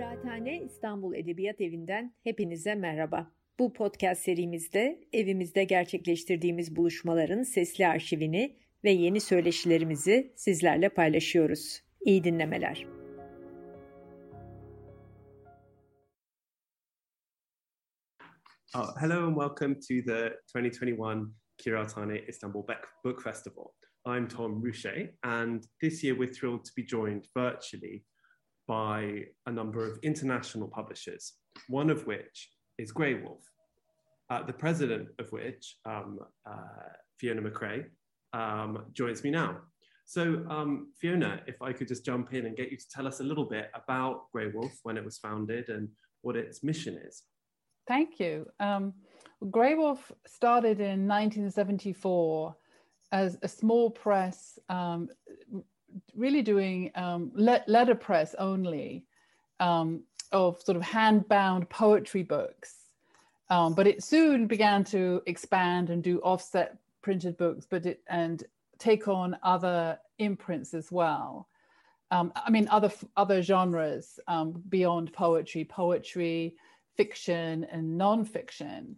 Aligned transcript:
Kıraathane 0.00 0.62
İstanbul 0.62 1.14
Edebiyat 1.14 1.60
Evi'nden 1.60 2.14
hepinize 2.24 2.74
merhaba. 2.74 3.32
Bu 3.58 3.72
podcast 3.72 4.22
serimizde 4.22 5.00
evimizde 5.12 5.64
gerçekleştirdiğimiz 5.64 6.76
buluşmaların 6.76 7.42
sesli 7.42 7.86
arşivini 7.86 8.56
ve 8.84 8.90
yeni 8.90 9.20
söyleşilerimizi 9.20 10.32
sizlerle 10.36 10.88
paylaşıyoruz. 10.88 11.82
İyi 12.00 12.24
dinlemeler. 12.24 12.86
Uh, 18.74 19.00
hello 19.00 19.26
and 19.26 19.36
welcome 19.36 19.74
to 19.74 20.04
the 20.06 20.40
2021 20.58 21.28
Kiraatane 21.58 22.20
Istanbul 22.28 22.64
Book 23.04 23.22
Festival. 23.22 23.66
I'm 24.06 24.28
Tom 24.28 24.64
Ruchet, 24.64 25.14
and 25.22 25.62
this 25.80 26.04
year 26.04 26.16
we're 26.16 26.32
thrilled 26.32 26.64
to 26.64 26.70
be 26.76 26.86
joined 26.86 27.24
virtually 27.36 28.04
by 28.70 29.24
a 29.46 29.50
number 29.50 29.84
of 29.84 29.98
international 30.04 30.68
publishers, 30.68 31.32
one 31.66 31.90
of 31.90 32.06
which 32.06 32.50
is 32.78 32.92
Graywolf, 32.92 33.42
uh, 34.30 34.44
the 34.44 34.52
president 34.52 35.08
of 35.18 35.26
which, 35.32 35.74
um, 35.84 36.20
uh, 36.48 36.90
Fiona 37.18 37.42
McCrae, 37.42 37.86
um, 38.32 38.86
joins 38.92 39.24
me 39.24 39.30
now. 39.32 39.58
So, 40.04 40.46
um, 40.48 40.92
Fiona, 41.00 41.42
if 41.48 41.60
I 41.60 41.72
could 41.72 41.88
just 41.88 42.04
jump 42.04 42.32
in 42.32 42.46
and 42.46 42.56
get 42.56 42.70
you 42.70 42.76
to 42.76 42.88
tell 42.94 43.08
us 43.08 43.18
a 43.18 43.24
little 43.24 43.44
bit 43.44 43.72
about 43.74 44.26
Graywolf, 44.32 44.74
when 44.84 44.96
it 44.96 45.04
was 45.04 45.18
founded, 45.18 45.68
and 45.68 45.88
what 46.22 46.36
its 46.36 46.62
mission 46.62 46.96
is. 46.96 47.24
Thank 47.88 48.20
you. 48.20 48.46
Um, 48.60 48.94
Graywolf 49.42 49.98
started 50.28 50.78
in 50.78 51.08
1974 51.08 52.54
as 53.10 53.36
a 53.42 53.48
small 53.48 53.90
press 53.90 54.60
um, 54.68 55.08
really 56.14 56.42
doing 56.42 56.90
um, 56.94 57.32
le- 57.34 57.64
letterpress 57.66 58.34
only 58.38 59.04
um, 59.58 60.02
of 60.32 60.60
sort 60.62 60.76
of 60.76 60.82
hand-bound 60.82 61.68
poetry 61.68 62.22
books. 62.22 62.74
Um, 63.48 63.74
but 63.74 63.86
it 63.86 64.02
soon 64.02 64.46
began 64.46 64.84
to 64.84 65.22
expand 65.26 65.90
and 65.90 66.02
do 66.02 66.20
offset 66.20 66.78
printed 67.02 67.36
books, 67.36 67.66
but 67.68 67.84
it 67.84 68.00
and 68.08 68.44
take 68.78 69.08
on 69.08 69.36
other 69.42 69.98
imprints 70.18 70.72
as 70.74 70.92
well. 70.92 71.48
Um, 72.12 72.32
I 72.34 72.50
mean, 72.50 72.68
other 72.70 72.92
other 73.16 73.42
genres 73.42 74.18
um, 74.28 74.62
beyond 74.68 75.12
poetry, 75.12 75.64
poetry, 75.64 76.56
fiction, 76.96 77.64
and 77.70 78.00
nonfiction. 78.00 78.94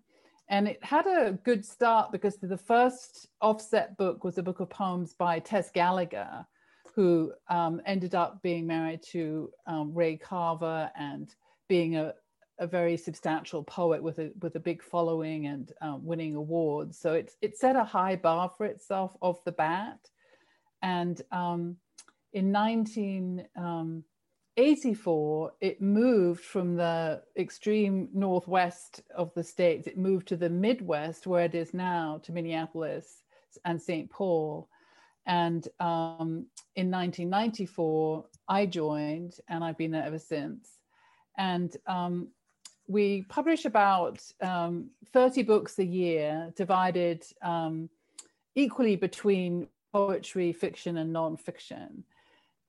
And 0.49 0.69
it 0.69 0.83
had 0.85 1.07
a 1.07 1.39
good 1.45 1.65
start 1.65 2.13
because 2.13 2.37
the 2.37 2.57
first 2.59 3.29
offset 3.41 3.97
book 3.97 4.25
was 4.25 4.39
a 4.39 4.43
book 4.43 4.61
of 4.61 4.69
poems 4.69 5.15
by 5.15 5.39
Tess 5.39 5.71
Gallagher, 5.71 6.47
who 6.95 7.33
um, 7.49 7.81
ended 7.87 8.15
up 8.15 8.43
being 8.43 8.67
married 8.67 9.03
to 9.03 9.51
um, 9.67 9.95
Ray 9.95 10.17
Carver 10.17 10.91
and 10.97 11.35
being 11.69 11.97
a, 11.97 12.15
a 12.59 12.67
very 12.67 12.97
substantial 12.97 13.63
poet 13.65 14.03
with 14.03 14.19
a 14.19 14.31
with 14.41 14.57
a 14.57 14.61
big 14.61 14.83
following 14.83 15.47
and 15.47 15.73
um, 15.81 16.05
winning 16.05 16.37
awards. 16.37 16.99
So 16.99 17.15
it 17.15 17.33
it 17.41 17.57
set 17.57 17.77
a 17.77 17.85
high 17.85 18.17
bar 18.17 18.51
for 18.57 18.67
itself 18.67 19.17
off 19.21 19.45
the 19.45 19.53
bat. 19.53 19.99
And 20.83 21.23
um, 21.31 21.77
in 22.33 22.53
1984, 22.53 25.45
um, 25.45 25.53
it 25.61 25.81
moved 25.81 26.45
from 26.45 26.77
the 26.77 27.23
extreme 27.37 28.09
northwest 28.13 29.03
of 29.15 29.33
the 29.35 29.45
states. 29.45 29.87
It 29.87 29.97
moved 29.97 30.29
to 30.29 30.37
the 30.37 30.51
Midwest, 30.51 31.27
where 31.27 31.45
it 31.45 31.55
is 31.55 31.73
now, 31.73 32.21
to 32.25 32.33
Minneapolis 32.33 33.23
and 33.65 33.81
St. 33.81 34.11
Paul. 34.11 34.69
And 35.27 35.67
um, 35.79 36.47
in 36.75 36.91
1994, 36.91 38.25
I 38.49 38.67
joined, 38.67 39.37
and 39.49 39.63
I've 39.63 39.79
been 39.79 39.93
there 39.93 40.05
ever 40.05 40.19
since. 40.19 40.79
And 41.39 41.75
um, 41.87 42.29
we 42.89 43.23
publish 43.29 43.65
about 43.65 44.21
um, 44.41 44.91
30 45.13 45.43
books 45.45 45.79
a 45.79 45.85
year, 45.85 46.53
divided 46.57 47.25
um, 47.43 47.89
equally 48.55 48.97
between 48.97 49.69
poetry, 49.93 50.53
fiction, 50.53 50.99
and 50.99 51.15
nonfiction. 51.15 52.03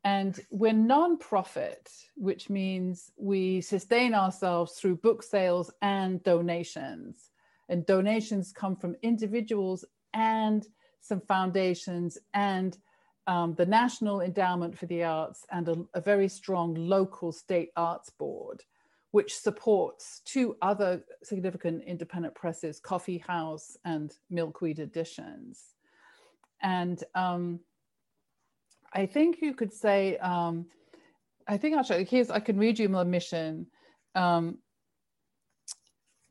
And 0.06 0.40
we're 0.52 0.74
non-profit, 0.74 1.90
which 2.16 2.50
means 2.50 3.12
we 3.16 3.62
sustain 3.62 4.14
ourselves 4.14 4.74
through 4.74 4.98
book 4.98 5.24
sales 5.24 5.72
and 5.82 6.22
donations. 6.24 7.30
And 7.70 7.86
donations 7.86 8.52
come 8.52 8.76
from 8.76 8.98
individuals 9.02 9.86
and 10.14 10.68
some 11.04 11.22
foundations 11.22 12.18
and 12.34 12.78
um, 13.28 13.54
the 13.56 13.66
National 13.66 14.22
Endowment 14.22 14.78
for 14.78 14.86
the 14.86 15.04
Arts 15.04 15.46
and 15.52 15.68
a, 15.68 15.76
a, 15.94 16.02
very 16.02 16.28
strong 16.28 16.74
local 16.74 17.32
state 17.32 17.72
arts 17.78 18.10
board, 18.10 18.64
which 19.12 19.36
supports 19.36 20.22
two 20.26 20.58
other 20.62 21.04
significant 21.22 21.84
independent 21.84 22.36
presses, 22.36 22.80
Coffee 22.80 23.20
House 23.20 23.78
and 23.86 24.14
Milkweed 24.30 24.80
Editions. 24.80 25.76
And 26.62 27.02
um, 27.16 27.60
I 28.94 29.06
think 29.06 29.42
you 29.42 29.54
could 29.54 29.74
say, 29.74 30.18
um, 30.18 30.66
I 31.48 31.58
think 31.58 31.78
actually, 31.78 32.06
here's, 32.06 32.30
I 32.30 32.40
can 32.40 32.58
read 32.58 32.80
you 32.80 32.90
my 32.90 33.04
mission. 33.04 33.68
Um, 34.16 34.58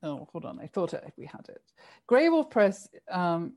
oh, 0.02 0.28
hold 0.32 0.44
on, 0.44 0.58
I 0.60 0.66
thought 0.66 0.94
we 1.16 1.26
had 1.26 1.46
it. 1.48 1.62
Graywolf 2.08 2.50
Press 2.50 2.88
um, 3.10 3.54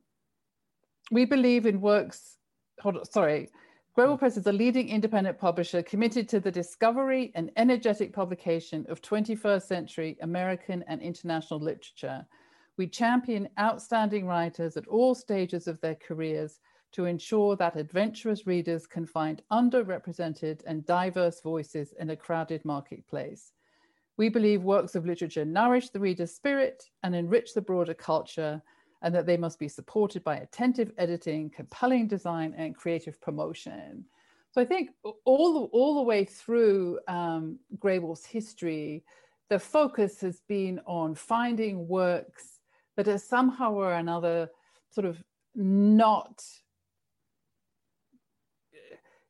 we 1.12 1.26
believe 1.26 1.66
in 1.66 1.82
works, 1.82 2.38
hold 2.80 2.98
on, 2.98 3.06
sorry. 3.06 3.50
Graywolf 3.98 4.20
Press 4.20 4.36
is 4.36 4.48
a 4.48 4.52
leading 4.52 4.90
independent 4.90 5.38
publisher 5.38 5.82
committed 5.82 6.28
to 6.28 6.40
the 6.40 6.52
discovery 6.52 7.32
and 7.36 7.50
energetic 7.56 8.12
publication 8.12 8.86
of 8.90 9.02
21st 9.02 9.62
century 9.62 10.18
American 10.22 10.84
and 10.88 11.02
international 11.02 11.62
literature. 11.62 12.26
We 12.78 12.88
champion 12.88 13.48
outstanding 13.58 14.26
writers 14.26 14.76
at 14.76 14.88
all 14.88 15.16
stages 15.16 15.68
of 15.68 15.80
their 15.80 15.96
careers 15.96 16.60
to 16.92 17.06
ensure 17.06 17.56
that 17.56 17.78
adventurous 17.78 18.46
readers 18.46 18.86
can 18.86 19.06
find 19.06 19.42
underrepresented 19.52 20.62
and 20.66 20.86
diverse 20.86 21.42
voices 21.42 21.94
in 22.00 22.10
a 22.10 22.16
crowded 22.18 22.66
marketplace. 22.66 23.54
We 24.18 24.30
believe 24.30 24.64
works 24.64 24.96
of 24.96 25.06
literature 25.06 25.46
nourish 25.46 25.90
the 25.90 26.00
reader's 26.00 26.34
spirit 26.34 26.84
and 27.04 27.16
enrich 27.16 27.54
the 27.54 27.62
broader 27.62 27.94
culture 27.94 28.62
and 29.06 29.14
that 29.14 29.28
they 29.28 29.38
must 29.38 29.60
be 29.60 29.68
supported 29.68 30.24
by 30.24 30.38
attentive 30.38 30.92
editing, 30.98 31.48
compelling 31.52 32.08
design, 32.08 32.56
and 32.58 32.76
creative 32.76 33.22
promotion. 33.22 34.04
So 34.52 34.60
I 34.62 34.66
think 34.66 34.90
all 35.26 35.54
the, 35.54 35.66
all 35.68 35.94
the 35.94 36.02
way 36.02 36.26
through 36.26 37.00
um, 37.08 37.60
Graywolf's 37.78 38.26
history, 38.26 39.04
the 39.48 39.60
focus 39.60 40.20
has 40.22 40.42
been 40.48 40.82
on 40.88 41.14
finding 41.14 41.88
works 41.88 42.60
that 42.98 43.08
are 43.08 43.20
somehow 43.20 43.74
or 43.74 43.94
another 43.94 44.50
sort 44.90 45.06
of 45.06 45.24
not 45.54 46.44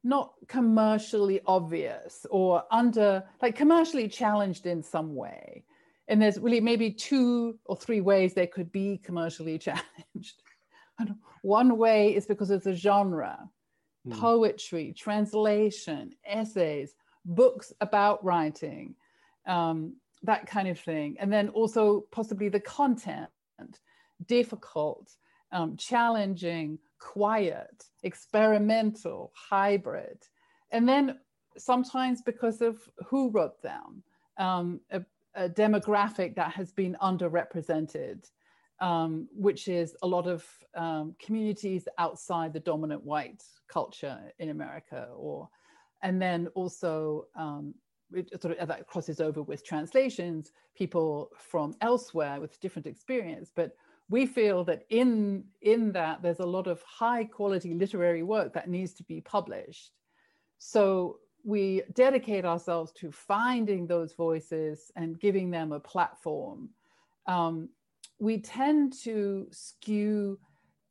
not 0.05 0.33
commercially 0.47 1.41
obvious 1.47 2.27
or 2.29 2.63
under 2.71 3.23
like 3.41 3.55
commercially 3.55 4.07
challenged 4.07 4.67
in 4.67 4.83
some 4.83 5.15
way 5.15 5.63
and 6.07 6.21
there's 6.21 6.39
really 6.39 6.61
maybe 6.61 6.91
two 6.91 7.57
or 7.65 7.75
three 7.75 8.01
ways 8.01 8.33
they 8.33 8.47
could 8.47 8.71
be 8.71 8.99
commercially 9.03 9.57
challenged. 9.59 10.41
One 11.41 11.77
way 11.77 12.15
is 12.15 12.25
because 12.25 12.49
of 12.49 12.63
the 12.63 12.73
genre, 12.73 13.49
mm. 14.07 14.19
poetry, 14.19 14.93
translation, 14.97 16.13
essays, 16.25 16.95
books 17.25 17.73
about 17.81 18.23
writing, 18.23 18.95
um, 19.45 19.95
that 20.23 20.47
kind 20.47 20.67
of 20.67 20.79
thing. 20.79 21.17
And 21.19 21.31
then 21.31 21.49
also 21.49 22.05
possibly 22.11 22.49
the 22.49 22.59
content, 22.59 23.29
difficult, 24.25 25.11
um, 25.51 25.75
challenging, 25.75 26.79
quiet, 26.99 27.85
experimental, 28.03 29.31
hybrid. 29.35 30.23
And 30.71 30.87
then 30.87 31.19
sometimes 31.57 32.21
because 32.21 32.61
of 32.61 32.77
who 33.07 33.29
wrote 33.29 33.61
them. 33.61 34.03
Um, 34.37 34.81
a, 35.35 35.49
demographic 35.49 36.35
that 36.35 36.51
has 36.51 36.71
been 36.71 36.95
underrepresented, 37.01 38.29
um, 38.79 39.27
which 39.33 39.67
is 39.67 39.95
a 40.01 40.07
lot 40.07 40.27
of 40.27 40.45
um, 40.75 41.15
communities 41.19 41.87
outside 41.97 42.53
the 42.53 42.59
dominant 42.59 43.03
white 43.03 43.43
culture 43.67 44.19
in 44.39 44.49
America, 44.49 45.07
or 45.15 45.49
and 46.01 46.21
then 46.21 46.47
also 46.55 47.25
um, 47.35 47.73
it 48.13 48.41
sort 48.41 48.57
of 48.57 48.67
that 48.67 48.87
crosses 48.87 49.19
over 49.19 49.41
with 49.41 49.65
translations, 49.65 50.51
people 50.75 51.31
from 51.37 51.73
elsewhere 51.81 52.39
with 52.39 52.59
different 52.59 52.87
experience, 52.87 53.51
but 53.55 53.75
we 54.09 54.25
feel 54.25 54.63
that 54.63 54.83
in 54.89 55.43
in 55.61 55.91
that 55.91 56.21
there's 56.21 56.39
a 56.39 56.45
lot 56.45 56.67
of 56.67 56.81
high 56.83 57.23
quality 57.23 57.73
literary 57.73 58.23
work 58.23 58.53
that 58.53 58.69
needs 58.69 58.93
to 58.93 59.03
be 59.03 59.21
published. 59.21 59.91
So 60.57 61.19
we 61.45 61.83
dedicate 61.93 62.43
ourselves 62.43 62.91
to 62.93 63.11
finding 63.11 63.85
those 63.85 64.13
voices 64.13 64.91
and 64.95 65.19
giving 65.19 65.51
them 65.51 65.71
a 65.71 65.79
platform. 65.79 66.69
Um, 67.27 67.69
we 68.19 68.39
tend 68.39 68.93
to 69.03 69.47
skew, 69.51 70.39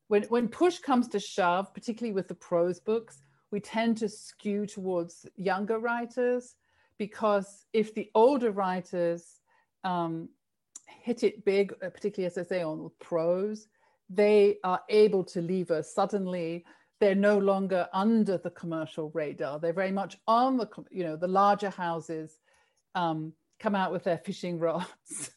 when, 0.07 0.23
when 0.25 0.47
push 0.47 0.79
comes 0.79 1.09
to 1.09 1.19
shove, 1.19 1.75
particularly 1.75 2.15
with 2.15 2.29
the 2.29 2.37
prose 2.37 2.79
books, 2.79 3.21
we 3.51 3.59
tend 3.59 3.97
to 3.99 4.09
skew 4.09 4.65
towards 4.65 5.27
younger 5.37 5.81
writers 5.81 6.55
because 6.99 7.67
if 7.73 7.93
the 7.95 8.09
older 8.15 8.53
writers 8.53 9.41
um, 9.83 10.29
hit 10.87 11.25
it 11.25 11.45
big, 11.45 11.73
uh, 11.83 11.91
particularly 11.91 12.27
as 12.27 12.39
I 12.39 12.43
say 12.43 12.63
on 12.63 12.91
prose, 13.01 13.67
they 14.09 14.59
are 14.63 14.81
able 14.89 15.25
to 15.25 15.41
leave 15.41 15.73
us 15.73 15.93
suddenly. 15.93 16.65
They're 17.05 17.15
no 17.15 17.37
longer 17.37 17.87
under 17.93 18.39
the 18.39 18.49
commercial 18.49 19.11
radar. 19.11 19.59
They're 19.59 19.75
very 19.75 19.93
much 19.93 20.17
on 20.27 20.57
the, 20.57 20.67
you 20.91 21.05
know, 21.05 21.17
the 21.17 21.29
larger 21.29 21.69
houses 21.69 22.41
um, 22.95 23.35
come 23.61 23.75
out 23.75 23.93
with 23.93 24.05
their 24.05 24.17
fishing 24.17 24.59
rods 24.59 25.31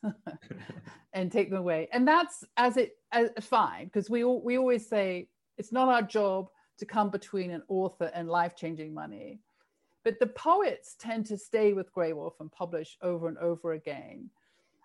and 1.13 1.29
take 1.29 1.49
them 1.49 1.59
away. 1.59 1.89
And 1.91 2.07
that's 2.07 2.45
as 2.55 2.77
it 2.77 2.95
as, 3.11 3.31
fine 3.41 3.83
because 3.87 4.09
we 4.09 4.23
we 4.23 4.57
always 4.57 4.87
say 4.87 5.27
it's 5.57 5.73
not 5.73 5.89
our 5.89 6.01
job 6.01 6.47
to 6.77 6.85
come 6.85 7.09
between 7.09 7.51
an 7.51 7.63
author 7.67 8.11
and 8.13 8.29
life-changing 8.29 8.93
money. 8.93 9.41
But 10.05 10.21
the 10.21 10.27
poets 10.27 10.95
tend 10.97 11.25
to 11.25 11.37
stay 11.37 11.73
with 11.73 11.93
Graywolf 11.93 12.39
and 12.39 12.49
publish 12.49 12.97
over 13.01 13.27
and 13.27 13.37
over 13.39 13.73
again. 13.73 14.29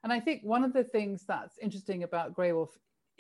And 0.02 0.12
I 0.12 0.18
think 0.18 0.42
one 0.42 0.64
of 0.64 0.72
the 0.72 0.82
things 0.82 1.22
that's 1.28 1.58
interesting 1.58 2.02
about 2.02 2.34
Graywolf 2.34 2.70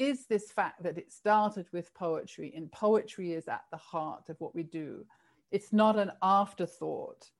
is 0.02 0.26
this 0.26 0.50
fact 0.50 0.82
that 0.82 0.98
it 0.98 1.12
started 1.12 1.66
with 1.72 1.94
poetry, 1.94 2.52
and 2.56 2.70
poetry 2.72 3.32
is 3.32 3.48
at 3.48 3.64
the 3.70 3.76
heart 3.76 4.28
of 4.28 4.40
what 4.40 4.54
we 4.54 4.64
do. 4.64 5.04
It's 5.50 5.72
not 5.72 5.98
an 5.98 6.12
afterthought. 6.22 7.30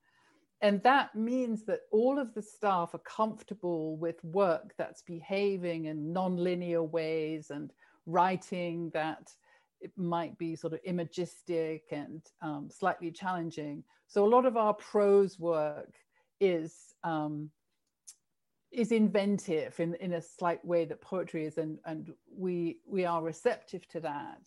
And 0.61 0.81
that 0.85 1.14
means 1.17 1.64
that 1.64 1.81
all 1.91 2.20
of 2.20 2.35
the 2.35 2.43
staff 2.43 2.94
are 2.94 2.99
comfortable 2.99 3.97
with 3.97 4.23
work 4.23 4.75
that's 4.79 5.03
behaving 5.03 5.87
in 5.87 6.12
non-linear 6.12 6.85
ways 6.85 7.50
and 7.50 7.73
writing 8.06 8.91
that 8.94 9.32
it 9.81 9.91
might 9.97 10.38
be 10.38 10.55
sort 10.55 10.73
of 10.73 10.79
imagistic 10.85 11.82
and 11.91 12.23
um, 12.43 12.69
slightly 12.70 13.11
challenging. 13.11 13.82
So 14.06 14.25
a 14.25 14.29
lot 14.29 14.47
of 14.47 14.56
our 14.56 14.75
prose 14.75 15.41
work 15.41 15.94
is 16.41 16.94
um, 17.03 17.50
is 18.72 18.92
inventive 18.92 19.78
in, 19.78 19.94
in 19.96 20.14
a 20.14 20.22
slight 20.22 20.64
way 20.64 20.84
that 20.86 21.00
poetry 21.00 21.44
is, 21.44 21.58
and, 21.58 21.78
and 21.84 22.12
we 22.34 22.78
we 22.86 23.04
are 23.04 23.22
receptive 23.22 23.86
to 23.88 24.00
that. 24.00 24.40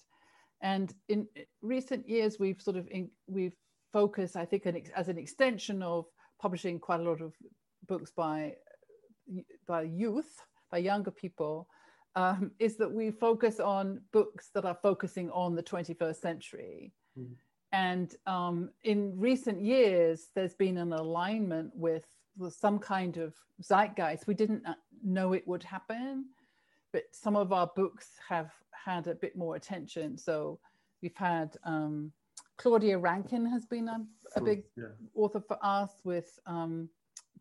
And 0.61 0.93
in 1.09 1.27
recent 1.61 2.07
years, 2.09 2.39
we've 2.39 2.61
sort 2.61 2.77
of 2.77 2.87
in, 2.89 3.09
we've 3.27 3.55
focused, 3.93 4.35
I 4.35 4.45
think, 4.45 4.65
an, 4.65 4.81
as 4.95 5.09
an 5.09 5.17
extension 5.17 5.83
of 5.83 6.05
publishing 6.41 6.79
quite 6.79 6.99
a 6.99 7.03
lot 7.03 7.21
of 7.21 7.33
books 7.87 8.11
by 8.11 8.55
by 9.67 9.83
youth, 9.83 10.41
by 10.71 10.79
younger 10.79 11.11
people, 11.11 11.67
um, 12.15 12.51
is 12.59 12.77
that 12.77 12.91
we 12.91 13.11
focus 13.11 13.59
on 13.59 14.01
books 14.11 14.49
that 14.53 14.65
are 14.65 14.77
focusing 14.81 15.29
on 15.31 15.55
the 15.55 15.63
21st 15.63 16.15
century. 16.15 16.91
Mm. 17.19 17.35
And 17.71 18.15
um, 18.25 18.69
in 18.83 19.13
recent 19.17 19.61
years, 19.61 20.29
there's 20.33 20.53
been 20.53 20.77
an 20.77 20.93
alignment 20.93 21.71
with 21.75 22.05
some 22.49 22.79
kind 22.79 23.17
of 23.17 23.33
zeitgeist. 23.61 24.27
We 24.27 24.33
didn't 24.33 24.63
know 25.03 25.33
it 25.33 25.47
would 25.47 25.63
happen, 25.63 26.25
but 26.91 27.03
some 27.11 27.35
of 27.35 27.53
our 27.53 27.71
books 27.75 28.11
have 28.27 28.51
had 28.71 29.07
a 29.07 29.15
bit 29.15 29.35
more 29.35 29.55
attention. 29.55 30.17
So 30.17 30.59
we've 31.01 31.15
had 31.15 31.55
um, 31.63 32.11
Claudia 32.57 32.97
Rankine 32.97 33.45
has 33.45 33.65
been 33.65 33.87
a, 33.89 34.05
a 34.35 34.41
big 34.41 34.63
yeah. 34.77 34.85
author 35.13 35.41
for 35.41 35.57
us 35.61 35.91
with 36.03 36.39
um, 36.45 36.89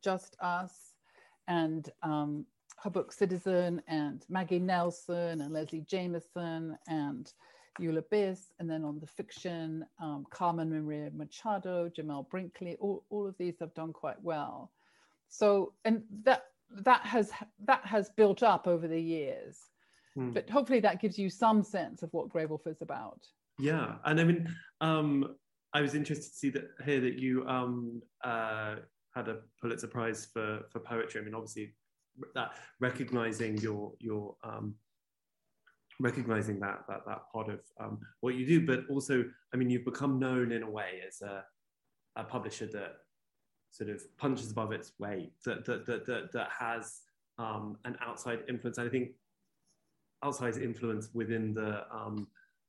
Just 0.02 0.36
Us 0.40 0.94
and 1.48 1.90
um, 2.02 2.46
her 2.82 2.90
book 2.90 3.12
Citizen 3.12 3.82
and 3.86 4.24
Maggie 4.28 4.58
Nelson 4.58 5.40
and 5.40 5.52
Leslie 5.52 5.84
Jamison 5.88 6.76
and 6.88 7.32
Eula 7.80 8.04
Biss, 8.12 8.52
and 8.58 8.70
then 8.70 8.84
on 8.84 9.00
the 9.00 9.06
fiction, 9.06 9.84
um, 10.00 10.24
Carmen 10.30 10.70
Maria 10.70 11.10
Machado, 11.12 11.88
Jamel 11.88 12.28
Brinkley, 12.28 12.76
all, 12.78 13.04
all 13.10 13.26
of 13.26 13.36
these 13.36 13.58
have 13.58 13.74
done 13.74 13.92
quite 13.92 14.22
well. 14.22 14.70
So, 15.34 15.72
and 15.84 16.02
that 16.22 16.44
that 16.82 17.00
has 17.00 17.32
that 17.64 17.84
has 17.84 18.08
built 18.10 18.44
up 18.44 18.68
over 18.68 18.86
the 18.86 19.00
years. 19.00 19.58
Hmm. 20.14 20.30
But 20.30 20.48
hopefully 20.48 20.78
that 20.80 21.00
gives 21.00 21.18
you 21.18 21.28
some 21.28 21.64
sense 21.64 22.04
of 22.04 22.12
what 22.12 22.28
Graywolf 22.28 22.68
is 22.68 22.82
about. 22.82 23.26
Yeah, 23.58 23.96
and 24.04 24.20
I 24.20 24.24
mean, 24.24 24.54
um, 24.80 25.34
I 25.72 25.80
was 25.80 25.94
interested 25.96 26.30
to 26.30 26.38
see 26.38 26.50
that 26.50 26.70
here 26.84 27.00
that 27.00 27.18
you 27.18 27.44
um, 27.48 28.00
uh, 28.22 28.76
had 29.12 29.26
a 29.26 29.38
Pulitzer 29.60 29.88
Prize 29.88 30.24
for 30.32 30.60
for 30.70 30.78
poetry. 30.78 31.20
I 31.20 31.24
mean, 31.24 31.34
obviously, 31.34 31.74
that 32.36 32.52
recognizing 32.78 33.56
your 33.58 33.92
your 33.98 34.36
um, 34.44 34.76
recognizing 35.98 36.60
that 36.60 36.84
that 36.88 37.00
that 37.06 37.22
part 37.32 37.48
of 37.48 37.60
um, 37.80 37.98
what 38.20 38.36
you 38.36 38.46
do, 38.46 38.64
but 38.64 38.84
also, 38.88 39.24
I 39.52 39.56
mean, 39.56 39.68
you've 39.68 39.84
become 39.84 40.20
known 40.20 40.52
in 40.52 40.62
a 40.62 40.70
way 40.70 41.00
as 41.04 41.22
a, 41.22 41.44
a 42.14 42.22
publisher 42.22 42.66
that 42.66 42.98
sort 43.76 43.90
of 43.90 44.00
punches 44.18 44.52
above 44.52 44.70
its 44.72 44.92
weight, 44.98 45.32
that 45.44 45.64
that 45.66 45.84
that 45.86 46.06
that, 46.06 46.32
that 46.32 46.48
has 46.58 47.00
um, 47.38 47.76
an 47.84 47.96
outside 48.06 48.40
influence. 48.48 48.78
I 48.78 48.88
think 48.88 49.06
outside 50.22 50.56
influence 50.56 51.10
within 51.12 51.54
the 51.54 51.82
um, 51.92 52.28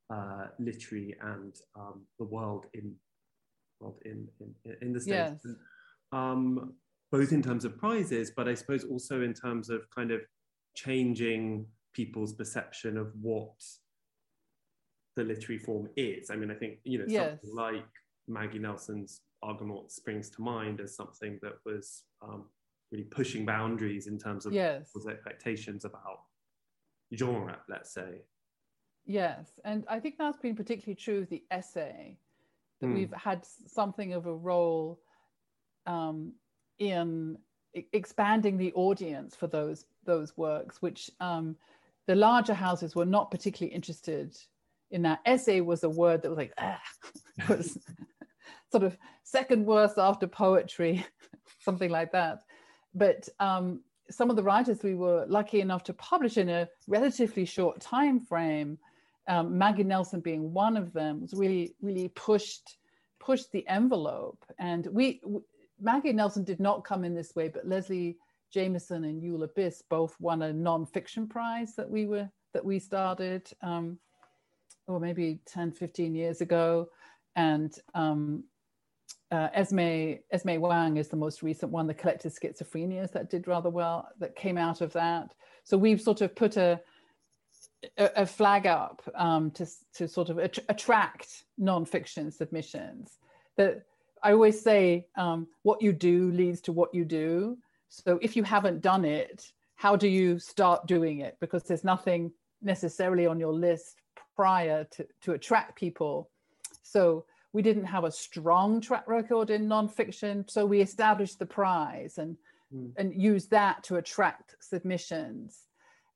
uh, 0.10 0.48
literary 0.58 1.16
and 1.22 1.54
um, 1.76 2.02
the 2.18 2.26
world 2.26 2.66
in 2.74 2.96
world 3.80 4.00
in 4.04 4.28
in, 4.40 4.76
in 4.82 4.94
the 4.94 5.00
states. 5.00 5.42
Yes. 5.46 5.56
Um, 6.12 6.74
both 7.12 7.32
in 7.32 7.44
terms 7.44 7.66
of 7.66 7.78
prizes, 7.78 8.32
but 8.36 8.48
I 8.48 8.56
suppose 8.56 8.84
also 8.84 9.22
in 9.22 9.34
terms 9.34 9.70
of 9.70 9.82
kind 9.96 10.12
of 10.12 10.22
changing 10.76 11.68
people's 11.94 12.34
perception 12.34 12.98
of 12.98 13.08
what 13.22 13.54
the 15.16 15.24
literary 15.24 15.60
form 15.60 15.88
is. 15.96 16.30
I 16.30 16.36
mean, 16.36 16.52
I 16.52 16.56
think, 16.56 16.80
you 16.84 16.98
know, 17.00 17.06
yes. 17.08 17.40
something 17.42 17.56
like 17.56 17.86
Maggie 18.28 18.60
Nelson's 18.60 19.22
Argonaut 19.46 19.92
springs 19.92 20.30
to 20.32 20.42
mind 20.42 20.80
as 20.82 20.96
something 20.96 21.40
that 21.42 21.54
was 21.66 22.04
um, 22.22 22.46
really 22.92 23.06
pushing 23.06 23.46
boundaries 23.46 24.08
in 24.08 24.18
terms 24.18 24.46
of 24.46 24.54
yes. 24.54 24.90
expectations 25.08 25.86
about 25.86 26.22
genre, 27.16 27.58
let's 27.70 27.94
say. 27.94 28.22
Yes, 29.06 29.60
and 29.64 29.84
I 29.88 30.00
think 30.00 30.16
that's 30.18 30.38
been 30.38 30.56
particularly 30.56 30.96
true 30.96 31.20
of 31.20 31.30
the 31.30 31.44
essay, 31.52 32.18
that 32.82 32.88
mm. 32.88 32.96
we've 32.96 33.14
had 33.14 33.46
something 33.68 34.14
of 34.14 34.26
a 34.26 34.34
role 34.34 35.00
um, 35.86 36.34
in 36.80 37.38
expanding 37.94 38.58
the 38.58 38.74
audience 38.74 39.36
for 39.36 39.48
those 39.48 39.86
those 40.06 40.36
works, 40.38 40.82
which 40.82 41.12
um, 41.20 41.56
the 42.08 42.16
larger 42.16 42.54
houses 42.54 42.96
were 42.96 43.06
not 43.06 43.30
particularly 43.30 43.74
interested 43.74 44.36
in. 44.90 45.04
That 45.04 45.20
essay 45.26 45.62
was 45.62 45.84
a 45.84 45.90
word 45.90 46.24
that 46.24 46.30
was 46.30 46.38
like 46.38 46.54
ah, 46.58 46.82
was 47.50 47.78
sort 48.72 48.84
of 48.84 48.98
second 49.24 49.66
worst 49.66 49.98
after 49.98 50.28
poetry, 50.28 51.06
something 51.60 51.90
like 51.90 52.12
that. 52.12 52.40
But 52.94 53.28
um, 53.40 53.82
some 54.10 54.30
of 54.30 54.36
the 54.36 54.44
writers 54.44 54.84
we 54.84 54.96
were 54.96 55.26
lucky 55.28 55.62
enough 55.62 55.84
to 55.84 55.94
publish 55.94 56.38
in 56.38 56.50
a 56.50 56.68
relatively 56.88 57.46
short 57.46 57.80
time 57.82 58.20
frame, 58.20 58.78
um, 59.28 59.58
Maggie 59.58 59.84
Nelson 59.84 60.20
being 60.20 60.54
one 60.54 60.78
of 60.78 60.94
them, 60.94 61.22
was 61.22 61.34
really 61.34 61.76
really 61.82 62.10
pushed 62.10 62.78
pushed 63.20 63.52
the 63.52 63.68
envelope, 63.68 64.46
and 64.60 64.88
we 64.88 65.22
Maggie 65.80 66.14
Nelson 66.14 66.44
did 66.44 66.60
not 66.60 66.86
come 66.86 67.04
in 67.04 67.14
this 67.14 67.36
way, 67.36 67.50
but 67.50 67.68
Leslie 67.68 68.18
Jamison 68.52 69.04
and 69.04 69.22
Eula 69.22 69.50
Biss 69.58 69.82
both 69.90 70.16
won 70.20 70.44
a 70.44 70.54
non-fiction 70.54 71.28
prize 71.28 71.76
that 71.76 71.90
we 71.90 72.06
were 72.06 72.30
that 72.54 72.64
we 72.64 72.80
started, 72.80 73.50
um, 73.62 74.00
or 74.88 74.98
maybe 75.00 75.42
10, 75.46 75.74
15 75.74 76.16
years 76.16 76.40
ago. 76.40 76.88
And 77.36 77.74
um, 77.94 78.46
uh, 79.32 79.50
Esme, 79.54 80.16
Esme 80.32 80.60
Wang 80.60 80.98
is 80.98 81.08
the 81.10 81.16
most 81.16 81.42
recent 81.42 81.72
one, 81.72 81.88
the 81.88 81.94
collected 81.94 82.32
schizophrenias 82.32 83.12
that 83.12 83.30
did 83.30 83.48
rather 83.48 83.70
well, 83.70 84.10
that 84.20 84.36
came 84.36 84.58
out 84.58 84.82
of 84.82 84.94
that. 84.94 85.34
So 85.64 85.78
we've 85.78 86.02
sort 86.02 86.22
of 86.22 86.36
put 86.36 86.58
a, 86.58 86.80
a, 87.98 88.10
a 88.18 88.26
flag 88.26 88.68
up 88.68 89.02
um, 89.16 89.52
to, 89.52 89.68
to 89.96 90.08
sort 90.08 90.30
of 90.30 90.38
att- 90.38 90.60
attract 90.70 91.46
non-fiction 91.58 92.32
submissions 92.32 93.18
that 93.58 93.84
I 94.22 94.32
always 94.32 94.62
say 94.62 95.08
um, 95.16 95.48
what 95.64 95.82
you 95.82 95.92
do 95.92 96.32
leads 96.32 96.62
to 96.62 96.72
what 96.72 96.94
you 96.94 97.06
do. 97.06 97.58
So 97.90 98.20
if 98.22 98.36
you 98.36 98.44
haven't 98.44 98.82
done 98.82 99.06
it, 99.06 99.52
how 99.76 99.96
do 99.96 100.08
you 100.08 100.40
start 100.40 100.88
doing 100.88 101.20
it? 101.20 101.38
Because 101.40 101.64
there's 101.64 101.84
nothing 101.84 102.32
necessarily 102.62 103.26
on 103.26 103.40
your 103.40 103.54
list 103.54 104.02
prior 104.36 104.86
to, 104.92 105.08
to 105.22 105.34
attract 105.34 105.76
people. 105.76 106.30
So 106.84 107.26
we 107.56 107.62
didn't 107.62 107.86
have 107.86 108.04
a 108.04 108.12
strong 108.12 108.82
track 108.82 109.08
record 109.08 109.50
in 109.50 109.66
nonfiction. 109.66 110.44
So 110.52 110.66
we 110.66 110.82
established 110.82 111.40
the 111.40 111.46
prize 111.46 112.18
and, 112.18 112.36
mm. 112.76 112.92
and 112.98 113.16
used 113.16 113.50
that 113.52 113.82
to 113.86 113.96
attract 113.96 114.58
submissions. 114.60 115.68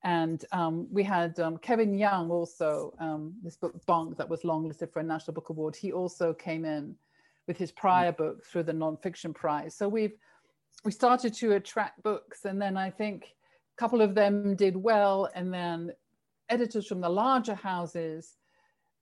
And 0.03 0.43
um, 0.51 0.86
we 0.91 1.01
had 1.01 1.39
um, 1.39 1.55
Kevin 1.58 1.98
Young 1.98 2.29
also, 2.29 2.93
um, 3.00 3.36
this 3.41 3.55
book 3.55 3.74
Bunk 3.86 4.17
that 4.17 4.27
was 4.27 4.41
longlisted 4.41 4.91
for 4.91 5.00
a 5.00 5.03
National 5.03 5.34
Book 5.34 5.48
Award. 5.48 5.77
He 5.77 5.93
also 5.93 6.34
came 6.34 6.65
in 6.65 6.93
with 7.48 7.55
his 7.55 7.72
prior 7.72 8.12
book 8.12 8.46
through 8.46 8.63
the 8.63 8.74
nonfiction 8.74 9.34
prize. 9.34 9.74
So 9.74 9.88
we've 9.88 10.17
we 10.84 10.91
started 10.91 11.34
to 11.36 11.53
attract 11.53 12.03
books, 12.03 12.43
and 12.46 12.62
then 12.62 12.75
I 12.75 12.89
think 12.89 13.24
a 13.24 13.79
couple 13.79 14.01
of 14.01 14.13
them 14.13 14.55
did 14.55 14.75
well, 14.75 15.29
and 15.36 15.53
then 15.53 15.91
editors 16.50 16.88
from 16.88 17.00
the 17.01 17.10
larger 17.10 17.55
houses 17.55 18.36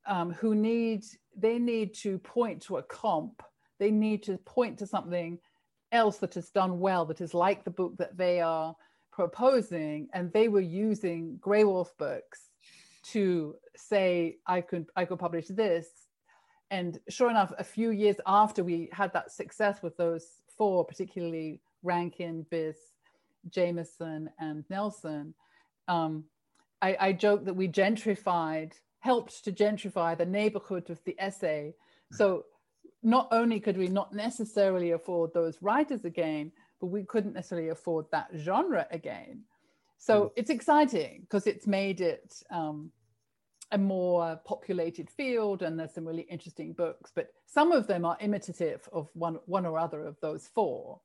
um, 0.07 0.31
who 0.31 0.55
need 0.55 1.03
they 1.35 1.59
need 1.59 1.93
to 1.93 2.17
point 2.19 2.61
to 2.63 2.77
a 2.77 2.83
comp, 2.83 3.43
they 3.79 3.91
need 3.91 4.23
to 4.23 4.37
point 4.39 4.79
to 4.79 4.87
something 4.87 5.37
else 5.91 6.17
that 6.17 6.33
has 6.33 6.49
done 6.49 6.79
well, 6.79 7.05
that 7.05 7.21
is 7.21 7.33
like 7.33 7.63
the 7.63 7.71
book 7.71 7.95
that 7.97 8.17
they 8.17 8.41
are 8.41 8.75
proposing, 9.11 10.07
and 10.13 10.31
they 10.33 10.47
were 10.47 10.61
using 10.61 11.39
Graywolf 11.39 11.89
books 11.97 12.49
to 13.03 13.55
say, 13.75 14.37
I 14.45 14.61
could, 14.61 14.87
I 14.95 15.05
could 15.05 15.19
publish 15.19 15.47
this. 15.47 15.87
And 16.69 16.99
sure 17.09 17.29
enough, 17.29 17.53
a 17.57 17.63
few 17.63 17.91
years 17.91 18.17
after 18.25 18.63
we 18.63 18.89
had 18.91 19.13
that 19.13 19.31
success 19.31 19.81
with 19.81 19.95
those 19.95 20.25
four, 20.57 20.83
particularly 20.83 21.61
Rankine, 21.83 22.45
Biss, 22.51 22.75
Jamison, 23.49 24.29
and 24.39 24.65
Nelson, 24.69 25.33
um, 25.87 26.25
I, 26.81 26.97
I 26.99 27.13
joke 27.13 27.45
that 27.45 27.55
we 27.55 27.69
gentrified, 27.69 28.73
helped 29.07 29.45
to 29.45 29.51
gentrify 29.63 30.17
the 30.17 30.25
neighborhood 30.39 30.89
of 30.89 30.99
the 31.05 31.15
essay. 31.17 31.73
So 32.11 32.43
not 33.01 33.29
only 33.31 33.59
could 33.61 33.77
we 33.77 33.87
not 33.87 34.11
necessarily 34.13 34.91
afford 34.91 35.33
those 35.33 35.61
writers 35.61 36.03
again, 36.03 36.51
but 36.81 36.87
we 36.87 37.03
couldn't 37.05 37.33
necessarily 37.33 37.69
afford 37.69 38.05
that 38.11 38.27
genre 38.35 38.85
again. 38.91 39.43
So 39.97 40.13
mm. 40.15 40.31
it's 40.35 40.49
exciting 40.49 41.21
because 41.21 41.47
it's 41.47 41.67
made 41.67 42.01
it 42.01 42.27
um, 42.51 42.91
a 43.71 43.77
more 43.77 44.41
populated 44.45 45.09
field 45.09 45.61
and 45.61 45.79
there's 45.79 45.93
some 45.93 46.05
really 46.11 46.27
interesting 46.35 46.73
books, 46.73 47.09
but 47.15 47.27
some 47.45 47.71
of 47.71 47.87
them 47.87 48.03
are 48.03 48.17
imitative 48.19 48.89
of 48.91 49.09
one, 49.13 49.39
one 49.45 49.65
or 49.65 49.79
other 49.79 50.05
of 50.05 50.19
those 50.19 50.49
four. 50.53 50.99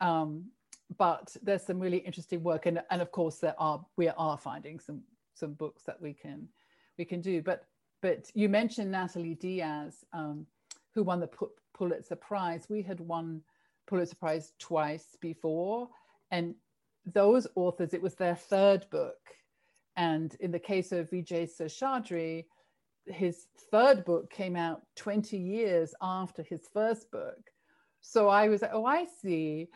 Um, 0.00 0.44
but 0.96 1.36
there's 1.42 1.66
some 1.66 1.80
really 1.80 2.02
interesting 2.08 2.44
work 2.44 2.66
and, 2.66 2.80
and 2.92 3.02
of 3.02 3.10
course 3.10 3.38
there 3.38 3.58
are 3.58 3.84
we 3.96 4.08
are 4.08 4.38
finding 4.38 4.78
some 4.78 5.02
some 5.34 5.54
books 5.54 5.82
that 5.88 6.00
we 6.00 6.12
can 6.12 6.48
we 6.98 7.04
can 7.04 7.20
do. 7.20 7.42
But 7.42 7.64
but 8.00 8.30
you 8.34 8.48
mentioned 8.48 8.90
natalie 8.90 9.34
diaz 9.34 10.04
um, 10.12 10.46
who 10.94 11.02
won 11.02 11.20
the 11.20 11.30
pulitzer 11.76 12.16
prize. 12.16 12.66
We 12.68 12.82
had 12.82 13.00
won 13.00 13.42
pulitzer 13.86 14.16
prize 14.16 14.52
twice 14.58 15.16
before 15.20 15.88
and 16.30 16.54
those 17.04 17.46
authors 17.56 17.94
it 17.94 18.02
was 18.02 18.14
their 18.14 18.34
third 18.34 18.86
book. 18.90 19.18
And 19.96 20.34
in 20.40 20.50
the 20.50 20.58
case 20.58 20.92
of 20.92 21.10
vijay 21.10 21.48
seshadri 21.48 22.46
his 23.06 23.46
third 23.72 24.04
book 24.04 24.30
came 24.30 24.54
out 24.54 24.82
20 24.94 25.36
years 25.36 25.92
after 26.00 26.42
his 26.42 26.68
first 26.72 27.10
book. 27.10 27.50
So 28.00 28.28
i 28.28 28.48
was 28.48 28.62
like 28.62 28.72
oh 28.74 28.84
i 28.84 29.06
see. 29.22 29.68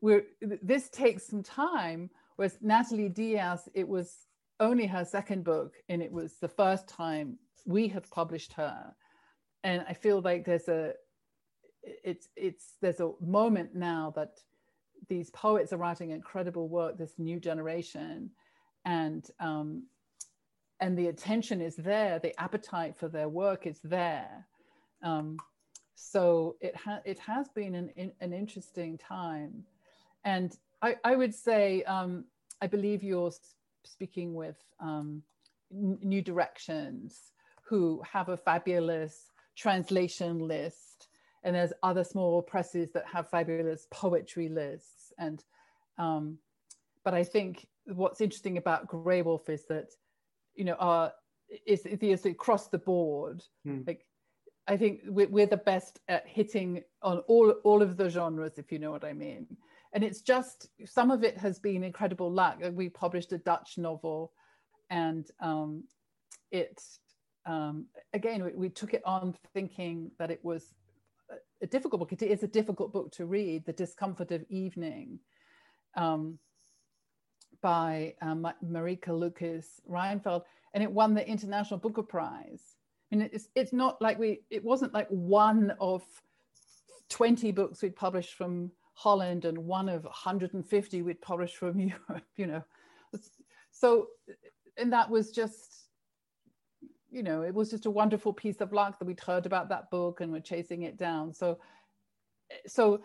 We're, 0.00 0.26
this 0.42 0.90
takes 0.90 1.26
some 1.26 1.42
time. 1.42 2.10
Whereas 2.36 2.58
Natalie 2.60 3.08
Diaz, 3.08 3.70
it 3.74 3.88
was 3.88 4.26
only 4.60 4.86
her 4.86 5.04
second 5.04 5.44
book, 5.44 5.74
and 5.88 6.02
it 6.02 6.12
was 6.12 6.34
the 6.34 6.48
first 6.48 6.88
time 6.88 7.38
we 7.66 7.88
had 7.88 8.08
published 8.10 8.52
her. 8.54 8.94
And 9.62 9.84
I 9.88 9.94
feel 9.94 10.20
like 10.20 10.44
there's 10.44 10.68
a, 10.68 10.92
it's 11.82 12.28
it's 12.36 12.74
there's 12.80 13.00
a 13.00 13.12
moment 13.20 13.74
now 13.74 14.12
that 14.16 14.38
these 15.08 15.30
poets 15.30 15.72
are 15.72 15.78
writing 15.78 16.10
incredible 16.10 16.68
work. 16.68 16.98
This 16.98 17.14
new 17.18 17.40
generation, 17.40 18.30
and 18.84 19.28
um, 19.40 19.84
and 20.80 20.96
the 20.96 21.08
attention 21.08 21.60
is 21.60 21.76
there. 21.76 22.18
The 22.18 22.38
appetite 22.40 22.96
for 22.96 23.08
their 23.08 23.28
work 23.28 23.66
is 23.66 23.80
there. 23.82 24.46
Um, 25.02 25.38
so 25.94 26.56
it 26.60 26.76
ha- 26.76 27.02
it 27.04 27.18
has 27.18 27.48
been 27.48 27.74
an 27.74 28.12
an 28.20 28.32
interesting 28.32 28.98
time 28.98 29.64
and 30.24 30.56
I, 30.82 30.96
I 31.04 31.16
would 31.16 31.34
say, 31.34 31.82
um, 31.84 32.24
I 32.60 32.66
believe 32.66 33.02
you're 33.02 33.32
speaking 33.86 34.34
with 34.34 34.56
um, 34.80 35.22
New 35.70 36.22
Directions, 36.22 37.32
who 37.62 38.02
have 38.10 38.28
a 38.28 38.36
fabulous 38.36 39.30
translation 39.56 40.38
list. 40.38 41.08
And 41.42 41.54
there's 41.54 41.72
other 41.82 42.04
small 42.04 42.42
presses 42.42 42.90
that 42.92 43.04
have 43.12 43.28
fabulous 43.28 43.86
poetry 43.90 44.48
lists. 44.48 45.12
And, 45.18 45.44
um, 45.98 46.38
but 47.04 47.14
I 47.14 47.24
think 47.24 47.66
what's 47.86 48.20
interesting 48.20 48.56
about 48.56 48.88
Graywolf 48.88 49.48
is 49.48 49.66
that, 49.66 49.92
you 50.54 50.64
know, 50.64 50.76
our, 50.78 51.12
is, 51.66 51.84
is 51.84 52.24
across 52.24 52.68
the 52.68 52.78
board. 52.78 53.42
Mm. 53.66 53.86
Like, 53.86 54.06
I 54.66 54.78
think 54.78 55.00
we're, 55.06 55.28
we're 55.28 55.46
the 55.46 55.58
best 55.58 56.00
at 56.08 56.26
hitting 56.26 56.82
on 57.02 57.18
all, 57.26 57.50
all 57.64 57.82
of 57.82 57.98
the 57.98 58.08
genres, 58.08 58.56
if 58.56 58.72
you 58.72 58.78
know 58.78 58.90
what 58.90 59.04
I 59.04 59.12
mean 59.12 59.46
and 59.94 60.02
it's 60.02 60.20
just 60.20 60.68
some 60.84 61.10
of 61.12 61.22
it 61.22 61.38
has 61.38 61.58
been 61.60 61.84
incredible 61.84 62.30
luck. 62.30 62.58
We 62.72 62.88
published 62.88 63.32
a 63.32 63.38
Dutch 63.38 63.78
novel, 63.78 64.32
and 64.90 65.26
um, 65.40 65.84
it 66.50 66.82
um, 67.46 67.86
again 68.12 68.44
we, 68.44 68.50
we, 68.54 68.68
took 68.68 68.92
it 68.92 69.02
on 69.04 69.36
thinking 69.54 70.10
that 70.18 70.32
it 70.32 70.40
was 70.42 70.74
a 71.62 71.66
difficult 71.66 72.00
book. 72.00 72.12
It 72.12 72.22
is 72.22 72.42
a 72.42 72.48
difficult 72.48 72.92
book 72.92 73.12
to 73.12 73.24
read, 73.24 73.64
The 73.64 73.72
Discomfort 73.72 74.32
of 74.32 74.44
Evening, 74.48 75.20
um, 75.96 76.38
by 77.62 78.14
um, 78.20 78.48
Marieke 78.66 79.08
Lucas 79.08 79.80
Rijneveld, 79.88 80.42
and 80.74 80.82
it 80.82 80.90
won 80.90 81.14
the 81.14 81.26
International 81.26 81.78
Booker 81.78 82.02
Prize. 82.02 82.76
And 83.12 83.22
it's 83.22 83.48
it's 83.54 83.72
not 83.72 84.02
like 84.02 84.18
we 84.18 84.40
it 84.50 84.64
wasn't 84.64 84.92
like 84.92 85.06
one 85.08 85.72
of 85.80 86.02
20 87.10 87.52
books 87.52 87.80
we'd 87.80 87.94
published 87.94 88.34
from 88.34 88.72
Holland 88.94 89.44
and 89.44 89.58
one 89.58 89.88
of 89.88 90.04
150 90.04 91.02
we'd 91.02 91.20
published 91.20 91.56
from 91.56 91.78
Europe, 92.08 92.24
you 92.36 92.46
know. 92.46 92.64
So, 93.70 94.08
and 94.78 94.92
that 94.92 95.10
was 95.10 95.30
just, 95.30 95.88
you 97.10 97.22
know, 97.22 97.42
it 97.42 97.54
was 97.54 97.70
just 97.70 97.86
a 97.86 97.90
wonderful 97.90 98.32
piece 98.32 98.60
of 98.60 98.72
luck 98.72 98.98
that 98.98 99.04
we'd 99.04 99.20
heard 99.20 99.46
about 99.46 99.68
that 99.68 99.90
book 99.90 100.20
and 100.20 100.32
we're 100.32 100.40
chasing 100.40 100.82
it 100.82 100.96
down. 100.96 101.32
So, 101.32 101.58
so 102.66 103.00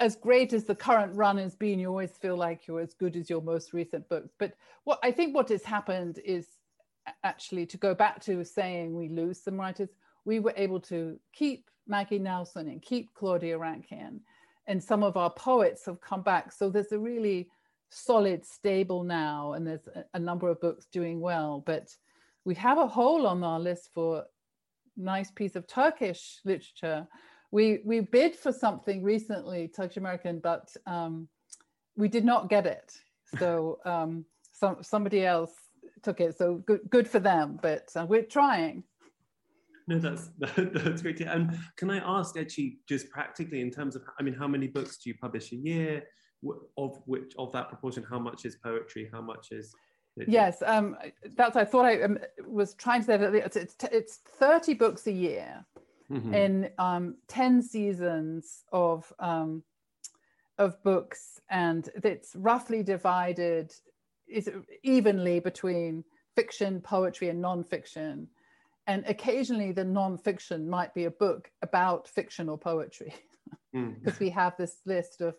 as 0.00 0.16
great 0.16 0.52
as 0.52 0.64
the 0.64 0.74
current 0.74 1.14
run 1.14 1.38
has 1.38 1.54
been, 1.54 1.78
you 1.78 1.88
always 1.88 2.16
feel 2.16 2.36
like 2.36 2.66
you're 2.66 2.80
as 2.80 2.94
good 2.94 3.16
as 3.16 3.30
your 3.30 3.42
most 3.42 3.72
recent 3.72 4.08
books. 4.08 4.30
But 4.38 4.54
what 4.84 4.98
I 5.02 5.10
think 5.10 5.34
what 5.34 5.48
has 5.50 5.62
happened 5.62 6.18
is 6.24 6.46
actually 7.22 7.66
to 7.66 7.76
go 7.76 7.94
back 7.94 8.20
to 8.24 8.44
saying 8.44 8.94
we 8.94 9.08
lose 9.08 9.40
some 9.40 9.60
writers, 9.60 9.90
we 10.24 10.40
were 10.40 10.54
able 10.56 10.80
to 10.80 11.18
keep 11.32 11.70
Maggie 11.86 12.18
Nelson 12.18 12.68
and 12.68 12.80
keep 12.80 13.12
Claudia 13.14 13.58
Rankine 13.58 14.20
and 14.66 14.82
some 14.82 15.02
of 15.02 15.16
our 15.16 15.30
poets 15.30 15.84
have 15.86 16.00
come 16.00 16.22
back. 16.22 16.52
So 16.52 16.70
there's 16.70 16.92
a 16.92 16.98
really 16.98 17.48
solid 17.90 18.44
stable 18.44 19.04
now, 19.04 19.52
and 19.52 19.66
there's 19.66 19.86
a, 19.94 20.04
a 20.14 20.18
number 20.18 20.48
of 20.48 20.60
books 20.60 20.86
doing 20.92 21.20
well. 21.20 21.62
But 21.64 21.94
we 22.44 22.54
have 22.56 22.78
a 22.78 22.86
hole 22.86 23.26
on 23.26 23.42
our 23.44 23.60
list 23.60 23.90
for 23.94 24.24
nice 24.96 25.30
piece 25.30 25.56
of 25.56 25.66
Turkish 25.66 26.40
literature. 26.44 27.06
We 27.50 27.80
we 27.84 28.00
bid 28.00 28.36
for 28.36 28.52
something 28.52 29.02
recently, 29.02 29.68
Turkish 29.68 29.96
American, 29.96 30.40
but 30.40 30.74
um, 30.86 31.28
we 31.96 32.08
did 32.08 32.24
not 32.24 32.48
get 32.48 32.66
it. 32.66 32.92
So 33.38 33.78
um, 33.84 34.24
some 34.52 34.82
somebody 34.82 35.24
else 35.24 35.52
took 36.02 36.20
it. 36.20 36.36
So 36.36 36.56
good 36.66 36.80
good 36.90 37.08
for 37.08 37.20
them. 37.20 37.58
But 37.62 37.90
uh, 37.94 38.06
we're 38.08 38.22
trying. 38.22 38.84
No, 39.88 39.98
that's 39.98 40.30
that's 40.56 41.02
great. 41.02 41.20
And 41.20 41.58
can 41.76 41.90
I 41.90 41.98
ask, 41.98 42.38
actually, 42.38 42.78
just 42.88 43.10
practically 43.10 43.60
in 43.60 43.70
terms 43.70 43.96
of, 43.96 44.02
I 44.18 44.22
mean, 44.22 44.32
how 44.32 44.48
many 44.48 44.66
books 44.66 44.96
do 44.96 45.10
you 45.10 45.16
publish 45.20 45.52
a 45.52 45.56
year? 45.56 46.04
Of 46.78 47.02
which 47.04 47.34
of 47.38 47.52
that 47.52 47.68
proportion, 47.68 48.04
how 48.08 48.18
much 48.18 48.46
is 48.46 48.56
poetry? 48.56 49.10
How 49.12 49.20
much 49.20 49.48
is 49.50 49.74
Yes, 50.16 50.62
um, 50.64 50.96
that's. 51.36 51.56
I 51.56 51.64
thought 51.64 51.86
I 51.86 52.02
um, 52.02 52.18
was 52.46 52.74
trying 52.74 53.00
to 53.00 53.06
say 53.06 53.16
that 53.16 53.34
it's 53.34 53.56
it's, 53.56 53.76
it's 53.90 54.16
thirty 54.38 54.72
books 54.74 55.08
a 55.08 55.12
year 55.12 55.64
mm-hmm. 56.10 56.34
in 56.34 56.70
um, 56.78 57.16
ten 57.26 57.60
seasons 57.60 58.62
of 58.72 59.12
um, 59.18 59.64
of 60.58 60.80
books, 60.84 61.40
and 61.50 61.88
it's 62.04 62.36
roughly 62.36 62.82
divided 62.82 63.72
is 64.28 64.48
evenly 64.84 65.40
between 65.40 66.04
fiction, 66.36 66.80
poetry, 66.80 67.28
and 67.28 67.40
non-fiction 67.40 68.28
and 68.86 69.04
occasionally 69.06 69.72
the 69.72 69.84
non-fiction 69.84 70.68
might 70.68 70.94
be 70.94 71.04
a 71.04 71.10
book 71.10 71.50
about 71.62 72.08
fiction 72.08 72.48
or 72.48 72.58
poetry 72.58 73.14
because 73.72 74.14
mm. 74.14 74.20
we 74.20 74.30
have 74.30 74.56
this 74.56 74.76
list 74.86 75.20
of 75.20 75.34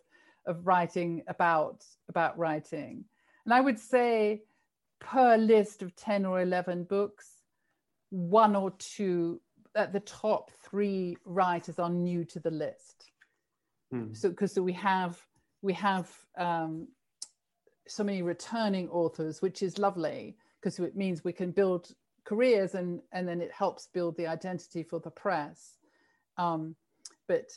of 0.47 0.65
writing 0.65 1.23
about 1.27 1.83
about 2.09 2.37
writing 2.37 3.03
and 3.45 3.53
i 3.53 3.59
would 3.59 3.79
say 3.79 4.41
per 4.99 5.37
list 5.37 5.81
of 5.81 5.95
10 5.95 6.25
or 6.25 6.41
11 6.41 6.83
books 6.83 7.27
one 8.09 8.55
or 8.55 8.71
two 8.77 9.41
at 9.75 9.91
the 9.91 9.99
top 10.01 10.51
three 10.63 11.17
writers 11.25 11.79
are 11.79 11.89
new 11.89 12.23
to 12.23 12.39
the 12.39 12.51
list 12.51 13.11
mm. 13.93 14.15
so 14.15 14.29
because 14.29 14.53
so 14.53 14.61
we 14.61 14.73
have 14.73 15.19
we 15.61 15.73
have 15.73 16.09
um, 16.37 16.87
so 17.87 18.03
many 18.03 18.21
returning 18.21 18.87
authors 18.89 19.41
which 19.41 19.63
is 19.63 19.79
lovely 19.79 20.37
because 20.61 20.79
it 20.79 20.95
means 20.95 21.23
we 21.23 21.33
can 21.33 21.51
build 21.51 21.91
careers 22.25 22.75
and 22.75 23.01
and 23.11 23.27
then 23.27 23.41
it 23.41 23.51
helps 23.51 23.87
build 23.93 24.17
the 24.17 24.27
identity 24.27 24.83
for 24.83 24.99
the 24.99 25.11
press 25.11 25.77
um, 26.37 26.75
but 27.27 27.51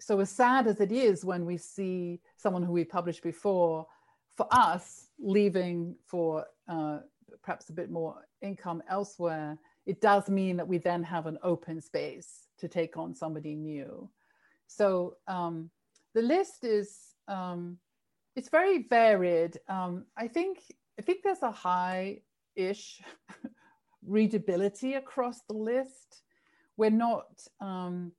so 0.00 0.20
as 0.20 0.30
sad 0.30 0.66
as 0.66 0.80
it 0.80 0.92
is 0.92 1.24
when 1.24 1.44
we 1.44 1.56
see 1.56 2.20
someone 2.36 2.62
who 2.62 2.72
we 2.72 2.84
published 2.84 3.22
before 3.22 3.86
for 4.36 4.46
us 4.50 5.08
leaving 5.18 5.94
for 6.06 6.44
uh, 6.68 6.98
perhaps 7.42 7.68
a 7.68 7.72
bit 7.72 7.90
more 7.90 8.26
income 8.42 8.82
elsewhere 8.88 9.58
it 9.86 10.00
does 10.00 10.28
mean 10.28 10.56
that 10.56 10.66
we 10.66 10.78
then 10.78 11.02
have 11.02 11.26
an 11.26 11.38
open 11.42 11.80
space 11.80 12.48
to 12.58 12.68
take 12.68 12.96
on 12.96 13.14
somebody 13.14 13.54
new 13.54 14.08
so 14.66 15.16
um, 15.28 15.70
the 16.14 16.22
list 16.22 16.64
is 16.64 17.14
um, 17.28 17.78
it's 18.36 18.48
very 18.48 18.86
varied. 18.88 19.58
Um, 19.68 20.04
I 20.16 20.28
think 20.28 20.58
I 20.98 21.02
think 21.02 21.22
there's 21.22 21.42
a 21.42 21.50
high-ish 21.50 23.02
readability 24.06 24.94
across 24.94 25.40
the 25.42 25.54
list. 25.54 26.22
We're 26.76 26.90
not 26.90 27.46
um, 27.60 28.12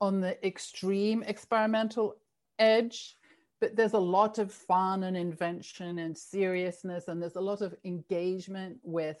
on 0.00 0.20
the 0.20 0.44
extreme 0.46 1.22
experimental 1.24 2.16
edge, 2.58 3.16
but 3.60 3.76
there's 3.76 3.94
a 3.94 3.98
lot 3.98 4.38
of 4.38 4.52
fun 4.52 5.04
and 5.04 5.16
invention 5.16 5.98
and 5.98 6.16
seriousness, 6.16 7.08
and 7.08 7.20
there's 7.20 7.36
a 7.36 7.40
lot 7.40 7.60
of 7.60 7.74
engagement 7.84 8.78
with 8.82 9.20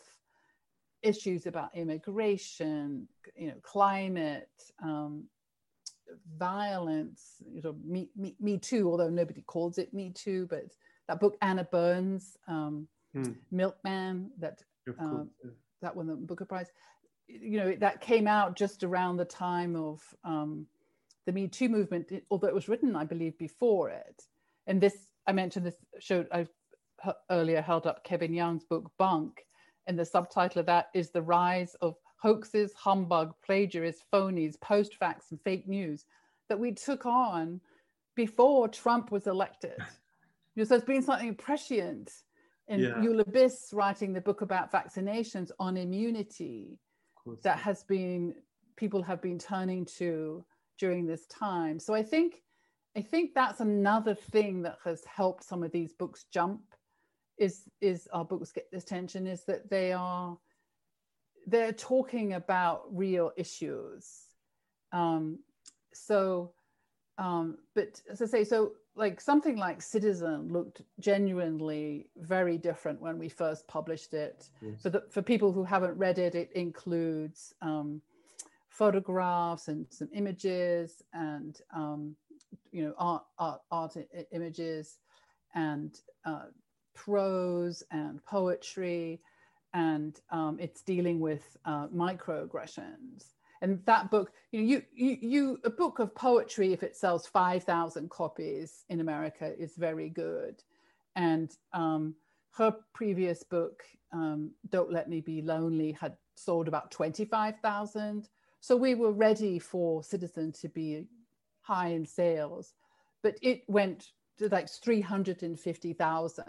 issues 1.02 1.46
about 1.46 1.74
immigration, 1.74 3.08
you 3.36 3.48
know, 3.48 3.54
climate, 3.62 4.48
um, 4.82 5.24
violence, 6.36 7.42
you 7.46 7.62
know, 7.62 7.76
me, 7.84 8.08
me, 8.16 8.34
me 8.40 8.58
Too, 8.58 8.90
although 8.90 9.10
nobody 9.10 9.42
calls 9.42 9.78
it 9.78 9.92
Me 9.92 10.10
Too, 10.10 10.46
but 10.48 10.64
that 11.08 11.20
book, 11.20 11.36
Anna 11.42 11.64
Burns, 11.64 12.36
um, 12.46 12.86
hmm. 13.12 13.32
Milkman, 13.50 14.30
that, 14.38 14.62
um, 14.98 15.30
that 15.82 15.94
won 15.94 16.06
the 16.06 16.14
Booker 16.14 16.44
Prize, 16.44 16.70
you 17.26 17.58
know, 17.58 17.74
that 17.76 18.00
came 18.00 18.26
out 18.26 18.56
just 18.56 18.84
around 18.84 19.16
the 19.16 19.24
time 19.24 19.76
of 19.76 20.02
um, 20.24 20.66
the 21.26 21.32
Me 21.32 21.46
Too 21.46 21.68
movement, 21.68 22.10
although 22.30 22.48
it 22.48 22.54
was 22.54 22.68
written, 22.68 22.96
I 22.96 23.04
believe, 23.04 23.36
before 23.38 23.90
it. 23.90 24.24
And 24.66 24.80
this, 24.80 24.96
I 25.26 25.32
mentioned 25.32 25.66
this, 25.66 25.76
showed, 26.00 26.26
I 26.32 26.46
earlier 27.30 27.60
held 27.60 27.86
up 27.86 28.04
Kevin 28.04 28.32
Young's 28.32 28.64
book, 28.64 28.90
Bunk, 28.98 29.44
and 29.86 29.98
the 29.98 30.04
subtitle 30.04 30.60
of 30.60 30.66
that 30.66 30.88
is 30.94 31.10
The 31.10 31.22
Rise 31.22 31.74
of 31.80 31.96
hoaxes, 32.16 32.72
humbug, 32.74 33.34
plagiarists, 33.46 34.02
phonies, 34.12 34.60
post 34.60 34.96
facts, 34.96 35.30
and 35.30 35.40
fake 35.42 35.68
news 35.68 36.04
that 36.48 36.58
we 36.58 36.72
took 36.72 37.06
on 37.06 37.60
before 38.14 38.68
Trump 38.68 39.10
was 39.10 39.26
elected. 39.26 39.76
You 40.54 40.64
know, 40.64 40.68
so 40.70 40.74
it's 40.74 40.84
been 40.84 41.02
something 41.02 41.36
prescient 41.36 42.10
in 42.68 42.80
yeah. 42.80 42.94
Eula 42.96 43.24
Biss 43.24 43.72
writing 43.72 44.12
the 44.12 44.20
book 44.20 44.42
about 44.42 44.70
vaccinations 44.70 45.50
on 45.58 45.76
immunity 45.76 46.78
that 47.42 47.58
has 47.58 47.82
been 47.84 48.34
people 48.76 49.02
have 49.02 49.20
been 49.20 49.38
turning 49.38 49.84
to 49.84 50.44
during 50.78 51.06
this 51.06 51.26
time. 51.26 51.78
So 51.78 51.94
I 51.94 52.02
think 52.02 52.42
I 52.96 53.02
think 53.02 53.34
that's 53.34 53.60
another 53.60 54.14
thing 54.14 54.62
that 54.62 54.78
has 54.84 55.04
helped 55.04 55.44
some 55.44 55.62
of 55.62 55.72
these 55.72 55.92
books 55.92 56.26
jump 56.32 56.62
is 57.38 57.64
is 57.80 58.08
our 58.12 58.24
books 58.24 58.52
get 58.52 58.70
this 58.72 58.84
tension 58.84 59.26
is 59.26 59.44
that 59.44 59.68
they 59.70 59.92
are 59.92 60.36
they're 61.46 61.72
talking 61.72 62.34
about 62.34 62.82
real 62.90 63.32
issues. 63.36 64.06
Um, 64.92 65.38
so, 65.94 66.52
um, 67.16 67.56
but 67.74 68.00
as 68.10 68.20
I 68.20 68.26
say, 68.26 68.44
so 68.44 68.72
like 68.98 69.20
something 69.20 69.56
like 69.56 69.80
Citizen 69.80 70.48
looked 70.48 70.82
genuinely 70.98 72.10
very 72.16 72.58
different 72.58 73.00
when 73.00 73.16
we 73.18 73.28
first 73.28 73.66
published 73.68 74.12
it. 74.12 74.48
Yes. 74.60 74.82
For 74.82 74.90
the, 74.90 75.04
for 75.08 75.22
people 75.22 75.52
who 75.52 75.62
haven't 75.62 75.96
read 75.96 76.18
it, 76.18 76.34
it 76.34 76.50
includes 76.54 77.54
um, 77.62 78.02
photographs 78.68 79.68
and 79.68 79.86
some 79.90 80.08
images 80.12 81.02
and 81.12 81.60
um, 81.74 82.16
you 82.72 82.84
know 82.84 82.94
art 82.98 83.22
art, 83.38 83.60
art 83.70 83.96
images 84.32 84.98
and 85.54 86.00
uh, 86.24 86.46
prose 86.94 87.82
and 87.92 88.24
poetry 88.24 89.20
and 89.74 90.20
um, 90.30 90.58
it's 90.60 90.82
dealing 90.82 91.20
with 91.20 91.56
uh, 91.64 91.86
microaggressions. 91.88 93.34
And 93.60 93.84
that 93.86 94.10
book, 94.10 94.32
you 94.52 94.60
know, 94.60 94.66
you, 94.66 94.82
you, 94.94 95.18
you, 95.20 95.58
a 95.64 95.70
book 95.70 95.98
of 95.98 96.14
poetry, 96.14 96.72
if 96.72 96.82
it 96.82 96.96
sells 96.96 97.26
5,000 97.26 98.08
copies 98.10 98.84
in 98.88 99.00
America, 99.00 99.52
is 99.58 99.74
very 99.76 100.08
good. 100.08 100.62
And 101.16 101.50
um, 101.72 102.14
her 102.52 102.74
previous 102.94 103.42
book, 103.42 103.82
um, 104.12 104.52
Don't 104.70 104.92
Let 104.92 105.08
Me 105.08 105.20
Be 105.20 105.42
Lonely, 105.42 105.92
had 105.92 106.16
sold 106.36 106.68
about 106.68 106.90
25,000. 106.90 108.28
So 108.60 108.76
we 108.76 108.94
were 108.94 109.12
ready 109.12 109.58
for 109.58 110.02
Citizen 110.02 110.52
to 110.52 110.68
be 110.68 111.06
high 111.60 111.88
in 111.88 112.06
sales, 112.06 112.74
but 113.22 113.36
it 113.42 113.62
went 113.68 114.12
to 114.38 114.48
like 114.48 114.68
350,000 114.68 116.44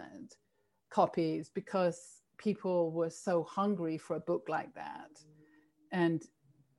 copies 0.90 1.50
because 1.52 2.22
people 2.38 2.90
were 2.90 3.10
so 3.10 3.42
hungry 3.44 3.98
for 3.98 4.16
a 4.16 4.20
book 4.20 4.46
like 4.48 4.74
that. 4.74 5.10
And 5.92 6.24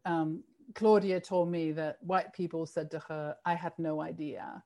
um, 0.06 0.44
Claudia 0.76 1.20
told 1.20 1.50
me 1.52 1.72
that 1.74 1.98
white 2.02 2.34
people 2.34 2.66
said 2.66 2.92
to 2.92 3.00
her, 3.00 3.36
I 3.46 3.56
had 3.56 3.74
no 3.78 4.02
idea. 4.02 4.64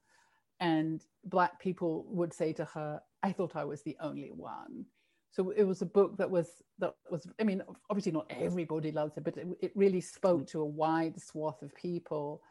And 0.59 1.03
black 1.25 1.59
people 1.59 2.05
would 2.09 2.33
say 2.33 2.53
to 2.53 2.65
her, 2.65 3.01
I 3.23 3.31
thought 3.31 3.55
I 3.55 3.65
was 3.65 3.81
the 3.81 3.97
only 3.99 4.31
one. 4.31 4.85
So 5.31 5.49
it 5.49 5.63
was 5.63 5.81
a 5.81 5.85
book 5.85 6.15
that 6.17 6.29
was 6.29 6.63
that 6.79 6.95
was 7.11 7.27
I 7.41 7.43
mean 7.43 7.61
obviously 7.89 8.13
not 8.13 8.31
everybody 8.39 8.93
loves 8.93 9.17
it 9.17 9.25
but 9.25 9.35
it, 9.35 9.45
it 9.59 9.71
really 9.75 9.99
spoke 9.99 10.47
to 10.47 10.61
a 10.61 10.65
wide 10.65 11.19
swath 11.19 11.61
of 11.61 11.75
people 11.75 12.41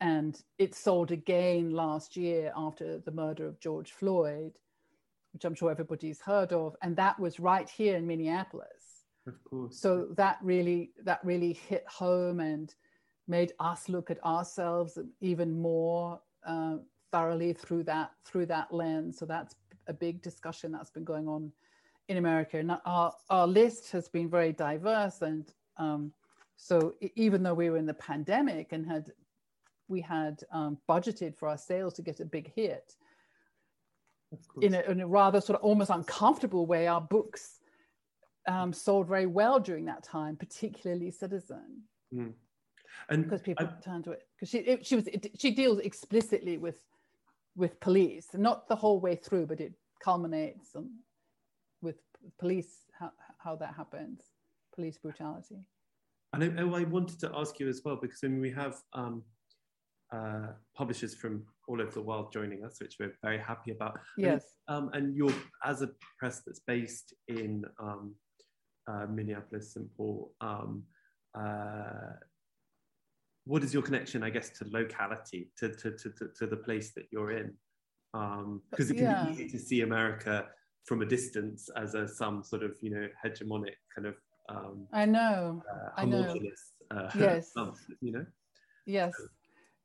and 0.00 0.42
it 0.58 0.74
sold 0.74 1.12
again 1.12 1.70
last 1.70 2.16
year 2.16 2.52
after 2.56 2.98
the 2.98 3.12
murder 3.12 3.46
of 3.46 3.60
George 3.60 3.92
Floyd 3.92 4.58
which 5.36 5.44
I'm 5.44 5.54
sure 5.54 5.70
everybody's 5.70 6.22
heard 6.22 6.54
of, 6.54 6.74
and 6.80 6.96
that 6.96 7.20
was 7.20 7.38
right 7.38 7.68
here 7.68 7.94
in 7.94 8.06
Minneapolis. 8.06 8.85
Of 9.26 9.42
course. 9.44 9.78
So 9.78 10.08
that 10.16 10.38
really 10.42 10.90
that 11.04 11.20
really 11.24 11.52
hit 11.52 11.84
home 11.88 12.40
and 12.40 12.74
made 13.28 13.52
us 13.58 13.88
look 13.88 14.10
at 14.10 14.24
ourselves 14.24 14.98
even 15.20 15.60
more 15.60 16.20
uh, 16.46 16.76
thoroughly 17.10 17.52
through 17.52 17.84
that 17.84 18.12
through 18.24 18.46
that 18.46 18.72
lens. 18.72 19.18
So 19.18 19.26
that's 19.26 19.54
a 19.88 19.92
big 19.92 20.22
discussion 20.22 20.72
that's 20.72 20.90
been 20.90 21.04
going 21.04 21.28
on 21.28 21.52
in 22.08 22.18
America. 22.18 22.58
And 22.58 22.76
our 22.84 23.12
our 23.30 23.46
list 23.46 23.90
has 23.92 24.08
been 24.08 24.30
very 24.30 24.52
diverse, 24.52 25.22
and 25.22 25.52
um, 25.76 26.12
so 26.56 26.94
even 27.16 27.42
though 27.42 27.54
we 27.54 27.70
were 27.70 27.76
in 27.76 27.86
the 27.86 27.94
pandemic 27.94 28.72
and 28.72 28.86
had 28.86 29.12
we 29.88 30.00
had 30.00 30.42
um, 30.52 30.78
budgeted 30.88 31.36
for 31.36 31.48
our 31.48 31.58
sales 31.58 31.94
to 31.94 32.02
get 32.02 32.20
a 32.20 32.24
big 32.24 32.52
hit 32.54 32.96
in 34.60 34.74
a, 34.74 34.80
in 34.82 35.00
a, 35.00 35.06
rather 35.06 35.40
sort 35.40 35.58
of 35.58 35.64
almost 35.64 35.90
uncomfortable 35.90 36.66
way, 36.66 36.88
our 36.88 37.00
books 37.00 37.60
um, 38.46 38.72
sold 38.72 39.08
very 39.08 39.26
well 39.26 39.58
during 39.58 39.84
that 39.86 40.02
time, 40.02 40.36
particularly 40.36 41.10
Citizen. 41.10 41.82
Mm. 42.14 42.32
And 43.08 43.24
because 43.24 43.42
people 43.42 43.66
I, 43.66 43.82
turn 43.82 44.02
to 44.04 44.12
it 44.12 44.22
because 44.36 44.50
she 44.50 44.58
it, 44.58 44.86
she 44.86 44.96
was 44.96 45.06
it, 45.06 45.30
she 45.38 45.50
deals 45.50 45.80
explicitly 45.80 46.56
with 46.58 46.78
with 47.54 47.78
police, 47.80 48.28
not 48.34 48.68
the 48.68 48.76
whole 48.76 49.00
way 49.00 49.16
through, 49.16 49.46
but 49.46 49.60
it 49.60 49.72
culminates 50.02 50.74
on, 50.76 50.90
with 51.80 51.96
police 52.38 52.84
how, 52.98 53.10
how 53.38 53.56
that 53.56 53.74
happens, 53.74 54.20
police 54.74 54.98
brutality. 54.98 55.56
And 56.32 56.44
I, 56.58 56.62
I, 56.62 56.84
wanted 56.84 57.18
to 57.20 57.30
ask 57.34 57.58
you 57.58 57.68
as 57.68 57.80
well 57.84 57.98
because 58.00 58.20
I 58.22 58.28
mean 58.28 58.40
we 58.40 58.50
have 58.50 58.76
um, 58.92 59.22
uh, 60.12 60.48
publishers 60.76 61.14
from 61.14 61.44
all 61.66 61.80
over 61.80 61.90
the 61.90 62.02
world 62.02 62.32
joining 62.32 62.64
us, 62.64 62.80
which 62.80 62.96
we're 63.00 63.16
very 63.22 63.38
happy 63.38 63.72
about. 63.72 63.98
Yes. 64.16 64.44
And, 64.68 64.88
um, 64.88 64.90
and 64.92 65.16
you're, 65.16 65.34
as 65.64 65.82
a 65.82 65.90
press 66.18 66.42
that's 66.46 66.60
based 66.60 67.14
in 67.28 67.64
um, 67.80 68.14
uh, 68.86 69.06
Minneapolis, 69.08 69.74
St. 69.74 69.86
Paul, 69.96 70.32
um, 70.40 70.82
uh, 71.34 72.14
what 73.44 73.62
is 73.62 73.72
your 73.72 73.82
connection, 73.82 74.22
I 74.22 74.30
guess, 74.30 74.50
to 74.58 74.66
locality, 74.70 75.50
to, 75.58 75.68
to, 75.68 75.92
to, 75.92 76.10
to, 76.36 76.46
the 76.46 76.56
place 76.56 76.92
that 76.94 77.06
you're 77.12 77.30
in? 77.30 77.54
Because 78.12 78.90
um, 78.90 78.90
it 78.90 78.94
can 78.94 79.04
yeah. 79.04 79.24
be 79.24 79.32
easy 79.32 79.48
to 79.50 79.58
see 79.58 79.82
America 79.82 80.46
from 80.84 81.02
a 81.02 81.06
distance 81.06 81.68
as 81.76 81.94
a 81.94 82.08
some 82.08 82.42
sort 82.42 82.62
of, 82.62 82.76
you 82.80 82.90
know, 82.90 83.08
hegemonic 83.24 83.74
kind 83.94 84.08
of. 84.08 84.14
Um, 84.48 84.86
I 84.92 85.04
know. 85.04 85.62
Uh, 85.70 85.90
I 85.96 86.04
know. 86.04 86.36
Uh, 86.90 87.10
yes. 87.16 87.52
you 88.00 88.12
know. 88.12 88.26
Yes. 88.86 89.12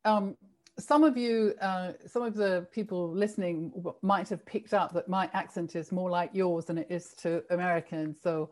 Um, 0.06 0.36
some 0.80 1.04
of 1.04 1.18
you, 1.18 1.54
uh, 1.62 1.94
some 2.08 2.24
of 2.24 2.36
the 2.36 2.68
people 2.72 3.12
listening 3.12 3.72
might 4.02 4.30
have 4.30 4.46
picked 4.46 4.74
up 4.74 4.94
that 4.94 5.08
my 5.08 5.30
accent 5.34 5.76
is 5.76 5.92
more 5.92 6.10
like 6.10 6.32
yours 6.34 6.66
than 6.66 6.78
it 6.78 6.88
is 6.90 7.14
to 7.22 7.44
Americans. 7.50 8.18
So 8.22 8.50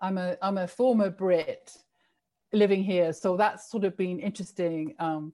I'm 0.00 0.18
a, 0.18 0.36
I'm 0.42 0.58
a 0.58 0.66
former 0.66 1.10
Brit 1.10 1.76
living 2.52 2.82
here. 2.82 3.12
So 3.12 3.36
that's 3.36 3.70
sort 3.70 3.84
of 3.84 3.96
been 3.96 4.18
interesting 4.18 4.94
um, 4.98 5.32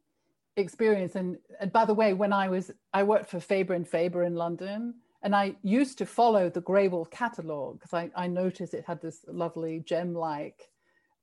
experience. 0.57 1.15
And, 1.15 1.39
and 1.61 1.73
by 1.73 1.85
the 1.85 1.95
way, 1.95 2.13
when 2.13 2.33
I 2.33 2.49
was, 2.49 2.71
I 2.93 3.03
worked 3.03 3.31
for 3.31 3.41
Faber 3.41 3.75
and 3.75 3.87
Faber 3.87 4.25
in 4.25 4.35
London 4.35 4.95
and 5.23 5.35
I 5.35 5.57
used 5.63 5.99
to 5.99 6.07
follow 6.07 6.51
the 6.51 6.63
Wolf 6.67 7.11
catalog 7.11 7.81
because 7.81 7.95
I, 7.95 8.11
I 8.15 8.27
noticed 8.27 8.75
it 8.75 8.85
had 8.87 9.01
this 9.01 9.25
lovely 9.27 9.81
gem-like 9.81 10.71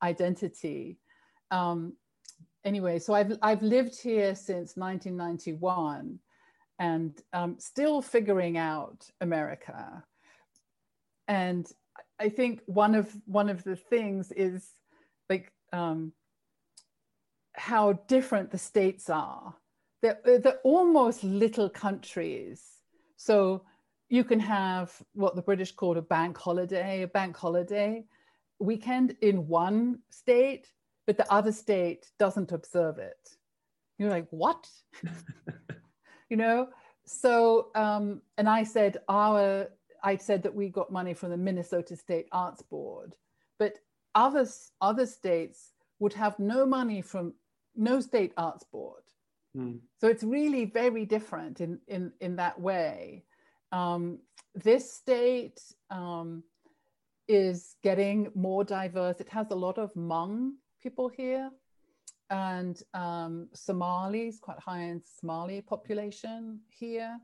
identity. 0.02 0.98
Um, 1.52 1.94
anyway, 2.66 3.00
so 3.00 3.14
I've, 3.14 3.38
I've 3.42 3.62
lived 3.62 4.02
here 4.02 4.36
since 4.36 4.76
1991 4.76 6.20
and 6.80 7.22
um, 7.32 7.56
still 7.60 8.02
figuring 8.02 8.58
out 8.58 9.10
America. 9.22 10.04
And 11.28 11.72
I 12.20 12.30
think 12.30 12.62
one 12.66 12.96
of 12.96 13.12
one 13.26 13.50
of 13.50 13.64
the 13.64 13.76
things 13.76 14.32
is 14.32 14.74
like 15.30 15.52
um, 15.72 16.14
how 17.54 17.94
different 18.08 18.52
the 18.52 18.58
states 18.58 19.10
are 19.10 19.56
they're, 20.04 20.20
they're 20.40 20.60
almost 20.64 21.24
little 21.24 21.70
countries. 21.70 22.62
So 23.16 23.64
you 24.10 24.24
can 24.24 24.40
have 24.42 24.94
what 25.14 25.36
the 25.36 25.42
British 25.42 25.72
called 25.72 25.98
a 25.98 26.02
bank 26.02 26.38
holiday, 26.38 27.04
a 27.04 27.08
bank 27.08 27.36
holiday 27.38 28.04
weekend 28.60 29.16
in 29.22 29.48
one 29.48 30.00
state, 30.10 30.68
but 31.08 31.18
the 31.18 31.32
other 31.32 31.52
state 31.52 32.12
doesn't 32.20 32.52
observe 32.52 32.98
it. 33.00 33.30
You're 33.98 34.10
like, 34.10 34.28
what? 34.30 34.68
you 36.30 36.38
know? 36.38 36.68
So, 37.06 37.70
um, 37.74 38.22
and 38.38 38.48
I 38.48 38.64
said, 38.64 38.98
our, 39.08 39.70
I 40.04 40.18
said 40.18 40.44
that 40.44 40.54
we 40.54 40.70
got 40.70 40.92
money 40.92 41.14
from 41.14 41.30
the 41.32 41.38
Minnesota 41.38 41.96
State 41.96 42.28
Arts 42.32 42.62
Board, 42.62 43.16
but 43.58 43.80
other, 44.14 44.46
other 44.82 45.06
states 45.06 45.72
would 46.00 46.14
have 46.14 46.38
no 46.38 46.66
money 46.66 47.02
from 47.02 47.34
no 47.76 48.00
state 48.00 48.34
arts 48.38 48.66
board. 48.72 49.04
Mm. 49.58 49.80
So 50.00 50.08
it's 50.08 50.24
really 50.24 50.66
very 50.66 51.06
different 51.06 51.62
in, 51.62 51.80
in, 51.88 52.12
in 52.20 52.36
that 52.36 52.60
way. 52.60 53.24
Um, 53.72 54.20
this 54.54 54.94
state 54.94 55.60
um, 55.90 56.44
is 57.28 57.76
getting 57.84 58.32
more 58.36 58.64
diverse. 58.64 59.20
It 59.20 59.30
has 59.30 59.48
a 59.52 59.56
lot 59.56 59.78
of 59.78 59.94
Hmong 59.94 60.52
people 60.82 61.08
here 61.10 61.50
and 62.30 62.82
um, 62.94 63.48
Somalis, 63.54 64.40
quite 64.40 64.60
high 64.60 64.82
in 64.82 65.02
Somali 65.20 65.62
population 65.62 66.60
here. 66.70 67.18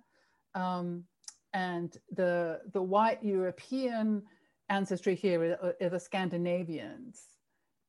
Um, 0.56 1.04
and 1.54 1.98
the, 2.12 2.62
the 2.74 2.82
white 2.82 3.24
European 3.24 4.24
ancestry 4.70 5.16
here 5.16 5.58
are, 5.62 5.76
are, 5.82 5.90
the 5.90 6.00
Scandinavians. 6.00 7.24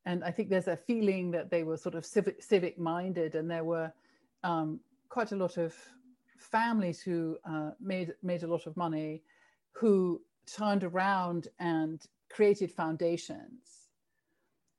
And 0.05 0.23
I 0.23 0.31
think 0.31 0.49
there's 0.49 0.67
a 0.67 0.77
feeling 0.77 1.31
that 1.31 1.51
they 1.51 1.63
were 1.63 1.77
sort 1.77 1.95
of 1.95 2.05
civic, 2.05 2.41
civic 2.41 2.79
minded 2.79 3.35
and 3.35 3.49
there 3.49 3.63
were 3.63 3.91
um, 4.43 4.79
quite 5.09 5.31
a 5.31 5.35
lot 5.35 5.57
of 5.57 5.75
families 6.37 7.01
who 7.01 7.37
uh, 7.47 7.71
made, 7.79 8.13
made 8.23 8.43
a 8.43 8.47
lot 8.47 8.65
of 8.65 8.75
money 8.75 9.21
who 9.73 10.21
turned 10.47 10.83
around 10.83 11.47
and 11.59 12.01
created 12.29 12.71
foundations 12.71 13.89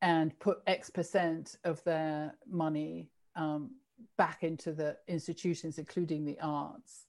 and 0.01 0.37
put 0.41 0.59
X 0.67 0.91
percent 0.91 1.57
of 1.65 1.83
their 1.85 2.35
money 2.51 3.09
um, 3.37 3.71
back 4.17 4.43
into 4.43 4.73
the 4.73 4.97
institutions, 5.07 5.79
including 5.79 6.25
the 6.25 6.37
arts. 6.43 7.07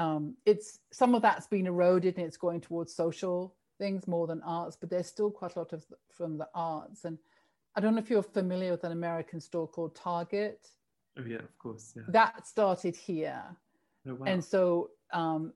Um, 0.00 0.34
it's 0.46 0.78
some 0.90 1.14
of 1.14 1.20
that's 1.20 1.46
been 1.46 1.66
eroded 1.66 2.16
and 2.16 2.26
it's 2.26 2.38
going 2.38 2.62
towards 2.62 2.94
social 2.94 3.54
things 3.78 4.08
more 4.08 4.26
than 4.26 4.40
arts, 4.42 4.74
but 4.74 4.88
there's 4.88 5.06
still 5.06 5.30
quite 5.30 5.56
a 5.56 5.58
lot 5.58 5.74
of 5.74 5.84
from 6.10 6.38
the 6.38 6.48
arts. 6.54 7.04
And 7.04 7.18
I 7.76 7.80
don't 7.82 7.94
know 7.94 8.00
if 8.00 8.08
you're 8.08 8.22
familiar 8.22 8.70
with 8.70 8.84
an 8.84 8.92
American 8.92 9.40
store 9.42 9.68
called 9.68 9.94
Target. 9.94 10.66
Oh 11.18 11.24
yeah, 11.26 11.36
of 11.36 11.58
course. 11.58 11.92
Yeah. 11.94 12.04
That 12.08 12.46
started 12.46 12.96
here, 12.96 13.42
oh, 14.08 14.14
wow. 14.14 14.26
and 14.26 14.42
so 14.42 14.88
um, 15.12 15.52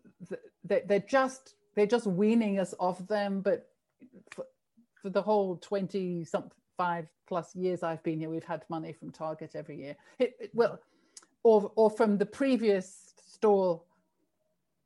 they're 0.63 1.09
just 1.09 1.55
they're 1.75 1.87
just 1.87 2.07
weaning 2.07 2.59
us 2.59 2.75
off 2.79 3.07
them. 3.09 3.41
But 3.41 3.71
for, 4.31 4.45
for 5.01 5.09
the 5.09 5.23
whole 5.23 5.57
twenty 5.57 6.23
something 6.23 6.53
five 6.77 7.07
plus 7.27 7.57
years 7.57 7.83
I've 7.83 8.03
been 8.03 8.19
here, 8.19 8.29
we've 8.29 8.45
had 8.45 8.63
money 8.69 8.93
from 8.93 9.11
Target 9.11 9.53
every 9.55 9.79
year. 9.79 9.97
It, 10.19 10.37
it, 10.39 10.51
well, 10.53 10.81
or 11.45 11.73
or 11.77 11.89
from 11.89 12.19
the 12.19 12.27
previous 12.27 13.15
store 13.25 13.81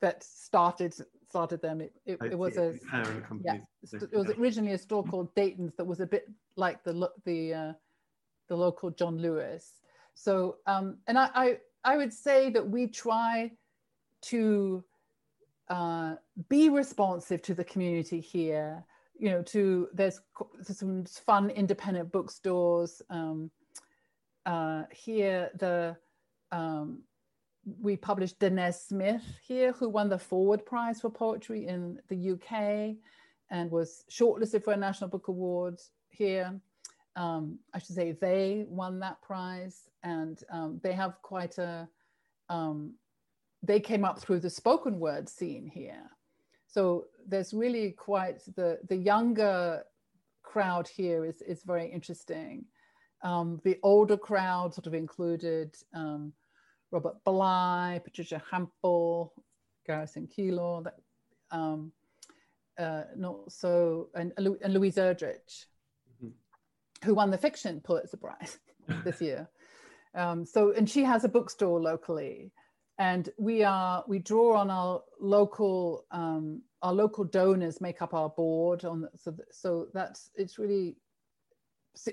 that 0.00 0.22
started 0.22 0.94
started 1.28 1.60
them. 1.60 1.80
It, 1.80 1.92
it, 2.06 2.18
it 2.22 2.38
was 2.38 2.56
a 2.56 2.74
parent 2.90 3.26
company. 3.26 3.62
yeah, 3.92 3.98
it 4.00 4.16
was 4.16 4.30
originally 4.38 4.72
a 4.72 4.78
store 4.78 5.04
called 5.04 5.34
Dayton's 5.34 5.74
that 5.76 5.84
was 5.84 6.00
a 6.00 6.06
bit 6.06 6.28
like 6.56 6.82
the 6.84 7.10
the 7.24 7.54
uh, 7.54 7.72
the 8.48 8.56
local 8.56 8.90
John 8.90 9.18
Lewis. 9.18 9.80
So 10.14 10.56
um, 10.66 10.98
and 11.06 11.18
I, 11.18 11.30
I 11.34 11.58
I 11.84 11.96
would 11.96 12.12
say 12.12 12.50
that 12.50 12.68
we 12.68 12.86
try 12.86 13.52
to 14.22 14.84
uh, 15.68 16.14
be 16.48 16.68
responsive 16.68 17.42
to 17.42 17.54
the 17.54 17.64
community 17.64 18.20
here 18.20 18.84
you 19.18 19.30
know, 19.30 19.42
to 19.42 19.88
there's 19.92 20.20
some 20.62 21.04
fun 21.04 21.50
independent 21.50 22.12
bookstores. 22.12 23.02
Um, 23.10 23.50
uh, 24.46 24.84
here, 24.92 25.50
the 25.58 25.96
um, 26.52 27.02
we 27.80 27.96
published 27.96 28.38
Danez 28.38 28.86
Smith 28.86 29.22
here, 29.42 29.72
who 29.72 29.88
won 29.88 30.08
the 30.08 30.18
Forward 30.18 30.64
Prize 30.64 31.00
for 31.00 31.10
Poetry 31.10 31.66
in 31.66 32.00
the 32.08 32.32
UK 32.32 32.96
and 33.50 33.70
was 33.70 34.04
shortlisted 34.10 34.62
for 34.64 34.72
a 34.72 34.76
National 34.76 35.10
Book 35.10 35.28
Award 35.28 35.80
here. 36.08 36.60
Um, 37.16 37.58
I 37.74 37.78
should 37.78 37.96
say 37.96 38.12
they 38.12 38.64
won 38.68 39.00
that 39.00 39.20
prize, 39.22 39.88
and 40.02 40.40
um, 40.52 40.80
they 40.82 40.92
have 40.92 41.20
quite 41.22 41.58
a. 41.58 41.88
Um, 42.48 42.94
they 43.62 43.80
came 43.80 44.04
up 44.04 44.20
through 44.20 44.40
the 44.40 44.50
spoken 44.50 45.00
word 45.00 45.28
scene 45.28 45.66
here, 45.66 46.04
so 46.68 47.06
there's 47.26 47.52
really 47.52 47.90
quite 47.90 48.40
the 48.54 48.78
the 48.88 48.96
younger 48.96 49.82
crowd 50.42 50.86
here 50.86 51.24
is 51.24 51.42
is 51.42 51.62
very 51.62 51.90
interesting. 51.90 52.64
Um, 53.22 53.60
the 53.64 53.78
older 53.82 54.16
crowd 54.16 54.74
sort 54.74 54.86
of 54.86 54.94
included 54.94 55.76
um, 55.92 56.32
Robert 56.90 57.22
Bly, 57.24 58.00
Patricia 58.04 58.42
Hampl, 58.52 59.30
Garrison 59.86 60.28
Keillor, 60.28 60.84
that, 60.84 60.96
um, 61.50 61.92
uh, 62.78 63.02
not 63.16 63.50
so, 63.50 64.08
and, 64.14 64.32
and 64.36 64.74
Louise 64.74 64.96
Erdrich, 64.96 65.66
mm-hmm. 66.14 66.28
who 67.04 67.14
won 67.14 67.30
the 67.30 67.38
fiction 67.38 67.80
Pulitzer 67.80 68.16
Prize 68.16 68.58
this 69.04 69.20
year. 69.20 69.48
Um, 70.14 70.44
so, 70.44 70.72
and 70.72 70.88
she 70.88 71.04
has 71.04 71.24
a 71.24 71.28
bookstore 71.28 71.80
locally 71.80 72.52
and 72.98 73.30
we 73.38 73.62
are 73.62 74.04
we 74.08 74.18
draw 74.18 74.56
on 74.56 74.70
our 74.70 75.02
local 75.20 76.04
um, 76.10 76.62
our 76.82 76.92
local 76.92 77.24
donors 77.24 77.80
make 77.80 78.02
up 78.02 78.12
our 78.12 78.28
board 78.28 78.84
on 78.84 79.08
so 79.16 79.34
so 79.50 79.88
that's 79.94 80.30
it's 80.34 80.58
really 80.58 80.96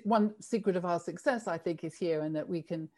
one 0.03 0.33
secret 0.39 0.75
of 0.75 0.85
our 0.85 0.99
success 0.99 1.47
i 1.47 1.57
think 1.57 1.83
is 1.83 1.95
here 1.95 2.21
and 2.21 2.35
that 2.35 2.47
we 2.47 2.61
can 2.61 2.89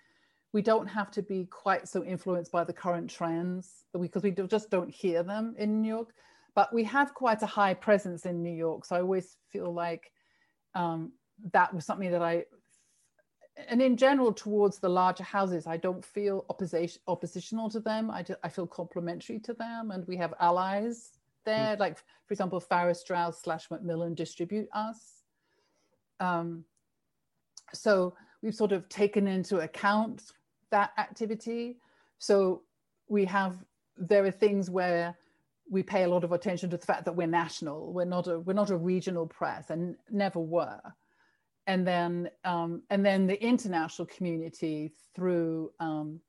we 0.53 0.61
don't 0.61 0.87
have 0.87 1.11
to 1.11 1.21
be 1.21 1.45
quite 1.45 1.87
so 1.87 2.03
influenced 2.03 2.51
by 2.51 2.63
the 2.63 2.73
current 2.73 3.09
trends 3.09 3.83
because 3.99 4.23
we 4.23 4.31
just 4.31 4.69
don't 4.69 4.89
hear 4.89 5.23
them 5.23 5.55
in 5.57 5.81
new 5.81 5.87
york 5.87 6.13
but 6.57 6.73
we 6.73 6.83
have 6.83 7.13
quite 7.13 7.43
a 7.43 7.45
high 7.45 7.75
presence 7.75 8.25
in 8.25 8.41
new 8.41 8.57
york. 8.65 8.83
So 8.83 8.95
i 8.95 9.01
always 9.01 9.37
feel 9.51 9.71
like 9.71 10.11
um, 10.73 11.11
that 11.53 11.71
was 11.73 11.85
something 11.85 12.11
that 12.11 12.23
i 12.23 12.45
and 13.69 13.81
in 13.81 13.97
general 13.97 14.33
towards 14.33 14.79
the 14.79 14.89
larger 14.89 15.23
houses 15.23 15.67
i 15.67 15.77
don't 15.77 16.03
feel 16.03 16.45
opposition 16.49 17.01
oppositional 17.07 17.69
to 17.69 17.79
them. 17.79 18.09
I, 18.09 18.21
do, 18.23 18.35
I 18.43 18.49
feel 18.49 18.67
complementary 18.67 19.39
to 19.41 19.53
them 19.53 19.91
and 19.91 20.07
we 20.07 20.17
have 20.17 20.33
allies 20.39 21.11
there. 21.45 21.75
Mm. 21.75 21.79
like 21.79 21.97
for 21.97 22.33
example 22.33 22.59
farrar 22.59 22.93
straus 22.93 23.41
slash 23.41 23.69
macmillan 23.69 24.15
distribute 24.15 24.67
us. 24.73 25.23
Um, 26.19 26.65
so 27.73 28.15
we've 28.41 28.55
sort 28.55 28.71
of 28.71 28.89
taken 28.89 29.27
into 29.27 29.59
account 29.59 30.23
that 30.71 30.91
activity. 30.97 31.77
So 32.19 32.63
we 33.07 33.25
have 33.25 33.57
there 33.97 34.25
are 34.25 34.31
things 34.31 34.69
where 34.69 35.15
we 35.69 35.83
pay 35.83 36.03
a 36.03 36.07
lot 36.07 36.23
of 36.23 36.31
attention 36.31 36.69
to 36.69 36.77
the 36.77 36.85
fact 36.85 37.05
that 37.05 37.15
we're 37.15 37.27
national. 37.27 37.91
We're 37.91 38.05
not 38.05 38.27
a 38.27 38.39
we're 38.39 38.53
not 38.53 38.69
a 38.69 38.77
regional 38.77 39.27
press 39.27 39.69
and 39.69 39.95
never 40.09 40.39
were. 40.39 40.81
And 41.65 41.85
then 41.85 42.29
um, 42.45 42.83
and 42.89 43.05
then 43.05 43.27
the 43.27 43.41
international 43.43 44.05
community 44.07 44.93
through 45.13 45.71
um, 45.79 46.21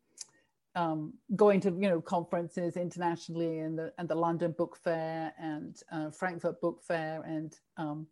um, 0.75 1.13
going 1.37 1.61
to 1.61 1.71
you 1.71 1.89
know 1.89 2.01
conferences 2.01 2.77
internationally 2.77 3.61
and 3.61 3.79
the 3.79 3.93
and 3.99 4.09
the 4.09 4.15
London 4.15 4.53
Book 4.57 4.77
Fair 4.77 5.33
and 5.39 5.81
uh, 5.93 6.11
Frankfurt 6.11 6.61
Book 6.61 6.83
Fair. 6.83 7.23
And 7.23 7.57
um, 7.77 8.07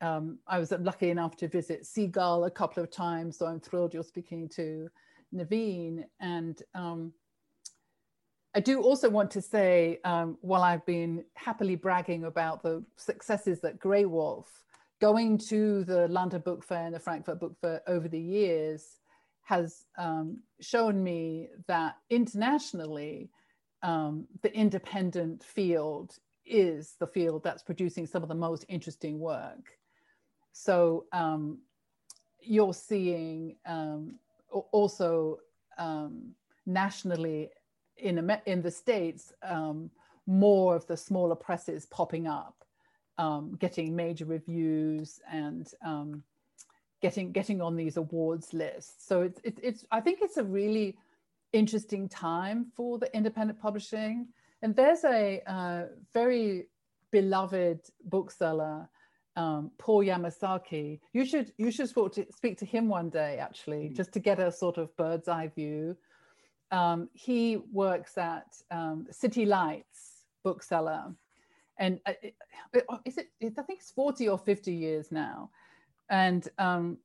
um, 0.00 0.38
I 0.46 0.58
was 0.58 0.72
lucky 0.72 1.10
enough 1.10 1.36
to 1.38 1.48
visit 1.48 1.86
Seagull 1.86 2.44
a 2.44 2.50
couple 2.50 2.82
of 2.82 2.90
times, 2.90 3.38
so 3.38 3.46
I'm 3.46 3.60
thrilled 3.60 3.94
you're 3.94 4.02
speaking 4.02 4.48
to 4.50 4.88
Naveen 5.34 6.04
and. 6.20 6.60
Um, 6.74 7.12
I 8.54 8.60
do 8.60 8.82
also 8.82 9.08
want 9.08 9.30
to 9.30 9.40
say, 9.40 9.98
while 10.42 10.62
I've 10.62 10.84
been 10.84 11.24
happily 11.36 11.74
bragging 11.74 12.24
about 12.24 12.62
the 12.62 12.84
successes 12.98 13.62
that 13.62 13.80
Graywolf 13.80 14.44
going 15.00 15.36
to 15.36 15.84
the 15.84 16.06
London 16.08 16.40
Book 16.42 16.62
Fair 16.62 16.84
and 16.84 16.94
the 16.94 17.00
Frankfurt 17.00 17.40
Book 17.40 17.56
Fair 17.60 17.80
over 17.88 18.08
the 18.08 18.20
years 18.20 19.00
has 19.42 19.84
um, 19.98 20.38
shown 20.60 21.02
me 21.02 21.48
that 21.66 21.96
internationally, 22.08 23.30
um, 23.82 24.26
the 24.42 24.54
independent 24.54 25.42
field 25.42 26.14
is 26.46 26.94
the 27.00 27.06
field 27.06 27.42
that's 27.42 27.62
producing 27.62 28.06
some 28.06 28.22
of 28.22 28.28
the 28.28 28.34
most 28.34 28.64
interesting 28.68 29.18
work. 29.18 29.76
So 30.52 31.06
um, 31.12 31.58
you're 32.40 32.74
seeing 32.74 33.56
um, 33.66 34.16
also 34.52 35.38
um, 35.78 36.34
nationally 36.66 37.50
in, 37.96 38.30
in 38.46 38.62
the 38.62 38.70
States, 38.70 39.32
um, 39.42 39.90
more 40.26 40.76
of 40.76 40.86
the 40.86 40.96
smaller 40.96 41.34
presses 41.34 41.86
popping 41.86 42.26
up 42.26 42.62
um, 43.18 43.56
getting 43.58 43.94
major 43.94 44.24
reviews 44.24 45.20
and 45.30 45.70
um, 45.84 46.22
getting 47.00 47.32
getting 47.32 47.60
on 47.60 47.76
these 47.76 47.96
awards 47.96 48.52
lists. 48.52 49.06
So 49.06 49.22
it's, 49.22 49.40
it's 49.44 49.60
it's 49.62 49.86
I 49.90 50.00
think 50.00 50.20
it's 50.22 50.36
a 50.36 50.44
really 50.44 50.96
interesting 51.52 52.08
time 52.08 52.66
for 52.74 52.98
the 52.98 53.14
independent 53.14 53.60
publishing. 53.60 54.28
And 54.62 54.74
there's 54.74 55.04
a 55.04 55.42
uh, 55.46 55.82
very 56.14 56.68
beloved 57.10 57.80
bookseller, 58.04 58.88
um, 59.36 59.70
Paul 59.78 60.04
Yamazaki. 60.04 61.00
You 61.12 61.24
should 61.24 61.52
you 61.58 61.70
should 61.70 61.88
speak 61.88 62.12
to, 62.12 62.26
speak 62.32 62.58
to 62.58 62.66
him 62.66 62.88
one 62.88 63.10
day, 63.10 63.38
actually, 63.38 63.84
mm-hmm. 63.84 63.94
just 63.94 64.12
to 64.12 64.20
get 64.20 64.38
a 64.38 64.52
sort 64.52 64.78
of 64.78 64.94
bird's 64.96 65.28
eye 65.28 65.50
view. 65.54 65.96
Um, 66.70 67.08
he 67.12 67.58
works 67.70 68.16
at 68.16 68.46
um, 68.70 69.06
City 69.10 69.44
Lights 69.44 70.24
bookseller, 70.42 71.14
and 71.78 72.00
uh, 72.06 72.12
is 73.04 73.18
it, 73.18 73.28
I 73.40 73.62
think 73.62 73.80
it's 73.80 73.90
forty 73.90 74.28
or 74.28 74.38
fifty 74.38 74.72
years 74.72 75.12
now, 75.12 75.50
and 76.08 76.46
um, 76.58 76.98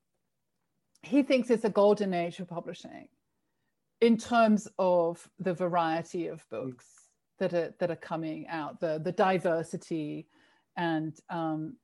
he 1.03 1.23
thinks 1.23 1.49
it's 1.49 1.65
a 1.65 1.69
golden 1.69 2.13
age 2.13 2.37
for 2.37 2.45
publishing 2.45 3.07
in 4.01 4.17
terms 4.17 4.67
of 4.77 5.27
the 5.39 5.53
variety 5.53 6.27
of 6.27 6.39
mm. 6.47 6.49
books 6.49 6.85
that 7.39 7.53
are 7.53 7.73
that 7.79 7.91
are 7.91 7.95
coming 7.95 8.47
out, 8.47 8.79
the 8.79 8.99
the 9.03 9.11
diversity, 9.11 10.27
and 10.75 11.19
um, 11.29 11.75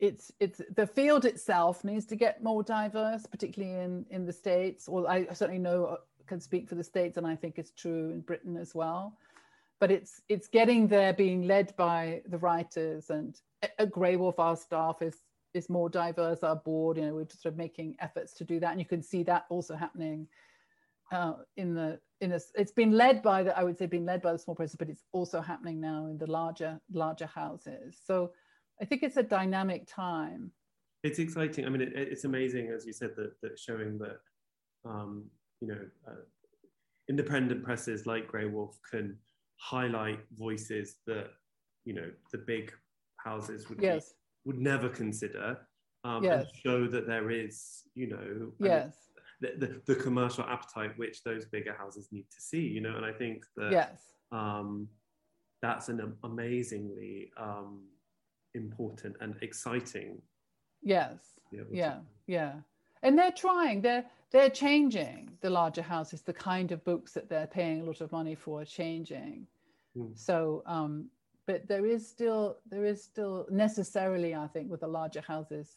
it's 0.00 0.32
it's 0.40 0.60
the 0.74 0.86
field 0.86 1.24
itself 1.24 1.84
needs 1.84 2.06
to 2.06 2.16
get 2.16 2.42
more 2.42 2.62
diverse, 2.62 3.26
particularly 3.26 3.74
in 3.74 4.06
in 4.10 4.26
the 4.26 4.32
states. 4.32 4.88
Or 4.88 5.08
I 5.08 5.26
certainly 5.32 5.60
know 5.60 5.84
uh, 5.84 5.96
can 6.26 6.40
speak 6.40 6.68
for 6.68 6.74
the 6.74 6.84
states, 6.84 7.18
and 7.18 7.26
I 7.26 7.36
think 7.36 7.58
it's 7.58 7.70
true 7.70 8.10
in 8.10 8.20
Britain 8.20 8.56
as 8.56 8.74
well. 8.74 9.16
But 9.78 9.90
it's 9.90 10.22
it's 10.28 10.48
getting 10.48 10.88
there, 10.88 11.12
being 11.12 11.42
led 11.46 11.76
by 11.76 12.22
the 12.26 12.38
writers, 12.38 13.10
and 13.10 13.38
at 13.62 13.90
Graywolf, 13.90 14.38
our 14.38 14.56
staff 14.56 15.02
is 15.02 15.16
is 15.52 15.68
more 15.68 15.90
diverse. 15.90 16.42
Our 16.42 16.56
board, 16.56 16.96
you 16.96 17.04
know, 17.04 17.14
we're 17.14 17.28
sort 17.28 17.52
of 17.52 17.58
making 17.58 17.96
efforts 18.00 18.32
to 18.34 18.44
do 18.44 18.58
that, 18.60 18.70
and 18.70 18.80
you 18.80 18.86
can 18.86 19.02
see 19.02 19.22
that 19.24 19.44
also 19.50 19.76
happening 19.76 20.26
uh, 21.12 21.34
in 21.56 21.74
the 21.74 21.98
in 22.20 22.32
a, 22.32 22.40
it's 22.54 22.72
been 22.72 22.92
led 22.92 23.22
by 23.22 23.42
the 23.42 23.58
I 23.58 23.64
would 23.64 23.76
say 23.76 23.86
been 23.86 24.06
led 24.06 24.22
by 24.22 24.32
the 24.32 24.38
small 24.38 24.54
presses, 24.54 24.76
but 24.76 24.88
it's 24.88 25.04
also 25.12 25.40
happening 25.40 25.80
now 25.80 26.06
in 26.06 26.18
the 26.18 26.30
larger 26.30 26.80
larger 26.92 27.26
houses. 27.26 27.98
So 28.06 28.32
I 28.80 28.84
think 28.84 29.02
it's 29.02 29.16
a 29.16 29.22
dynamic 29.22 29.86
time. 29.86 30.52
It's 31.02 31.18
exciting. 31.18 31.66
I 31.66 31.68
mean, 31.68 31.82
it, 31.82 31.92
it's 31.94 32.24
amazing, 32.24 32.68
as 32.68 32.86
you 32.86 32.92
said, 32.92 33.10
that, 33.16 33.32
that 33.42 33.58
showing 33.58 33.98
that 33.98 34.18
um, 34.84 35.24
you 35.60 35.68
know 35.68 35.80
uh, 36.08 36.22
independent 37.08 37.64
presses 37.64 38.06
like 38.06 38.30
Graywolf 38.30 38.74
can 38.90 39.16
highlight 39.56 40.20
voices 40.38 40.96
that 41.06 41.28
you 41.84 41.94
know 41.94 42.10
the 42.32 42.38
big 42.38 42.72
houses 43.16 43.68
would 43.68 43.80
yes. 43.80 44.08
be, 44.08 44.14
would 44.46 44.58
never 44.58 44.88
consider 44.88 45.58
um, 46.04 46.24
yes. 46.24 46.46
and 46.46 46.56
show 46.62 46.86
that 46.86 47.06
there 47.06 47.30
is 47.30 47.82
you 47.94 48.08
know 48.08 48.52
yes 48.58 48.94
the, 49.40 49.52
the, 49.58 49.80
the, 49.86 49.94
commercial 49.94 50.44
appetite 50.44 50.92
which 50.96 51.22
those 51.24 51.46
bigger 51.46 51.74
houses 51.78 52.08
need 52.12 52.26
to 52.30 52.40
see 52.40 52.60
you 52.60 52.80
know 52.80 52.96
and 52.96 53.04
i 53.04 53.12
think 53.12 53.44
that 53.56 53.70
yes 53.70 54.00
um, 54.32 54.86
that's 55.60 55.88
an 55.88 56.14
amazingly 56.24 57.30
um, 57.36 57.82
important 58.54 59.16
and 59.20 59.34
exciting 59.42 60.20
yes 60.82 61.40
yeah 61.70 61.98
yeah 62.26 62.54
and 63.02 63.18
they're 63.18 63.32
trying 63.32 63.80
they're 63.80 64.04
they're 64.30 64.50
changing 64.50 65.30
the 65.40 65.50
larger 65.50 65.82
houses 65.82 66.22
the 66.22 66.32
kind 66.32 66.72
of 66.72 66.84
books 66.84 67.12
that 67.12 67.28
they're 67.28 67.46
paying 67.46 67.80
a 67.80 67.84
lot 67.84 68.00
of 68.00 68.10
money 68.12 68.34
for 68.34 68.64
changing 68.64 69.46
mm. 69.96 70.18
so 70.18 70.62
um 70.66 71.08
but 71.46 71.66
there 71.68 71.86
is 71.86 72.06
still 72.06 72.58
there 72.68 72.84
is 72.84 73.02
still 73.02 73.46
necessarily 73.50 74.34
i 74.34 74.46
think 74.46 74.70
with 74.70 74.80
the 74.80 74.86
larger 74.86 75.20
houses 75.20 75.76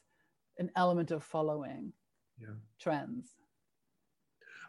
an 0.60 0.70
element 0.76 1.12
of 1.12 1.24
following 1.24 1.92
yeah. 2.40 2.48
trends 2.80 3.36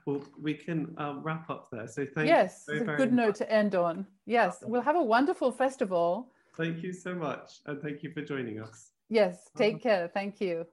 well, 0.06 0.22
we 0.40 0.54
can 0.54 0.94
um, 0.98 1.22
wrap 1.22 1.48
up 1.48 1.68
there. 1.72 1.88
So 1.88 2.04
thank 2.04 2.28
yes, 2.28 2.64
you. 2.68 2.74
Yes, 2.74 2.82
it's 2.82 2.90
a 2.90 2.96
good 2.96 3.12
much. 3.12 3.26
note 3.26 3.34
to 3.36 3.50
end 3.50 3.74
on. 3.74 4.06
Yes, 4.26 4.62
we'll 4.66 4.82
have 4.82 4.96
a 4.96 5.02
wonderful 5.02 5.50
festival. 5.50 6.30
Thank 6.56 6.82
you 6.82 6.92
so 6.92 7.14
much. 7.14 7.60
And 7.66 7.80
thank 7.82 8.02
you 8.02 8.12
for 8.12 8.22
joining 8.22 8.60
us. 8.60 8.92
Yes, 9.08 9.50
take 9.56 9.82
care. 9.82 10.08
Thank 10.12 10.40
you. 10.40 10.66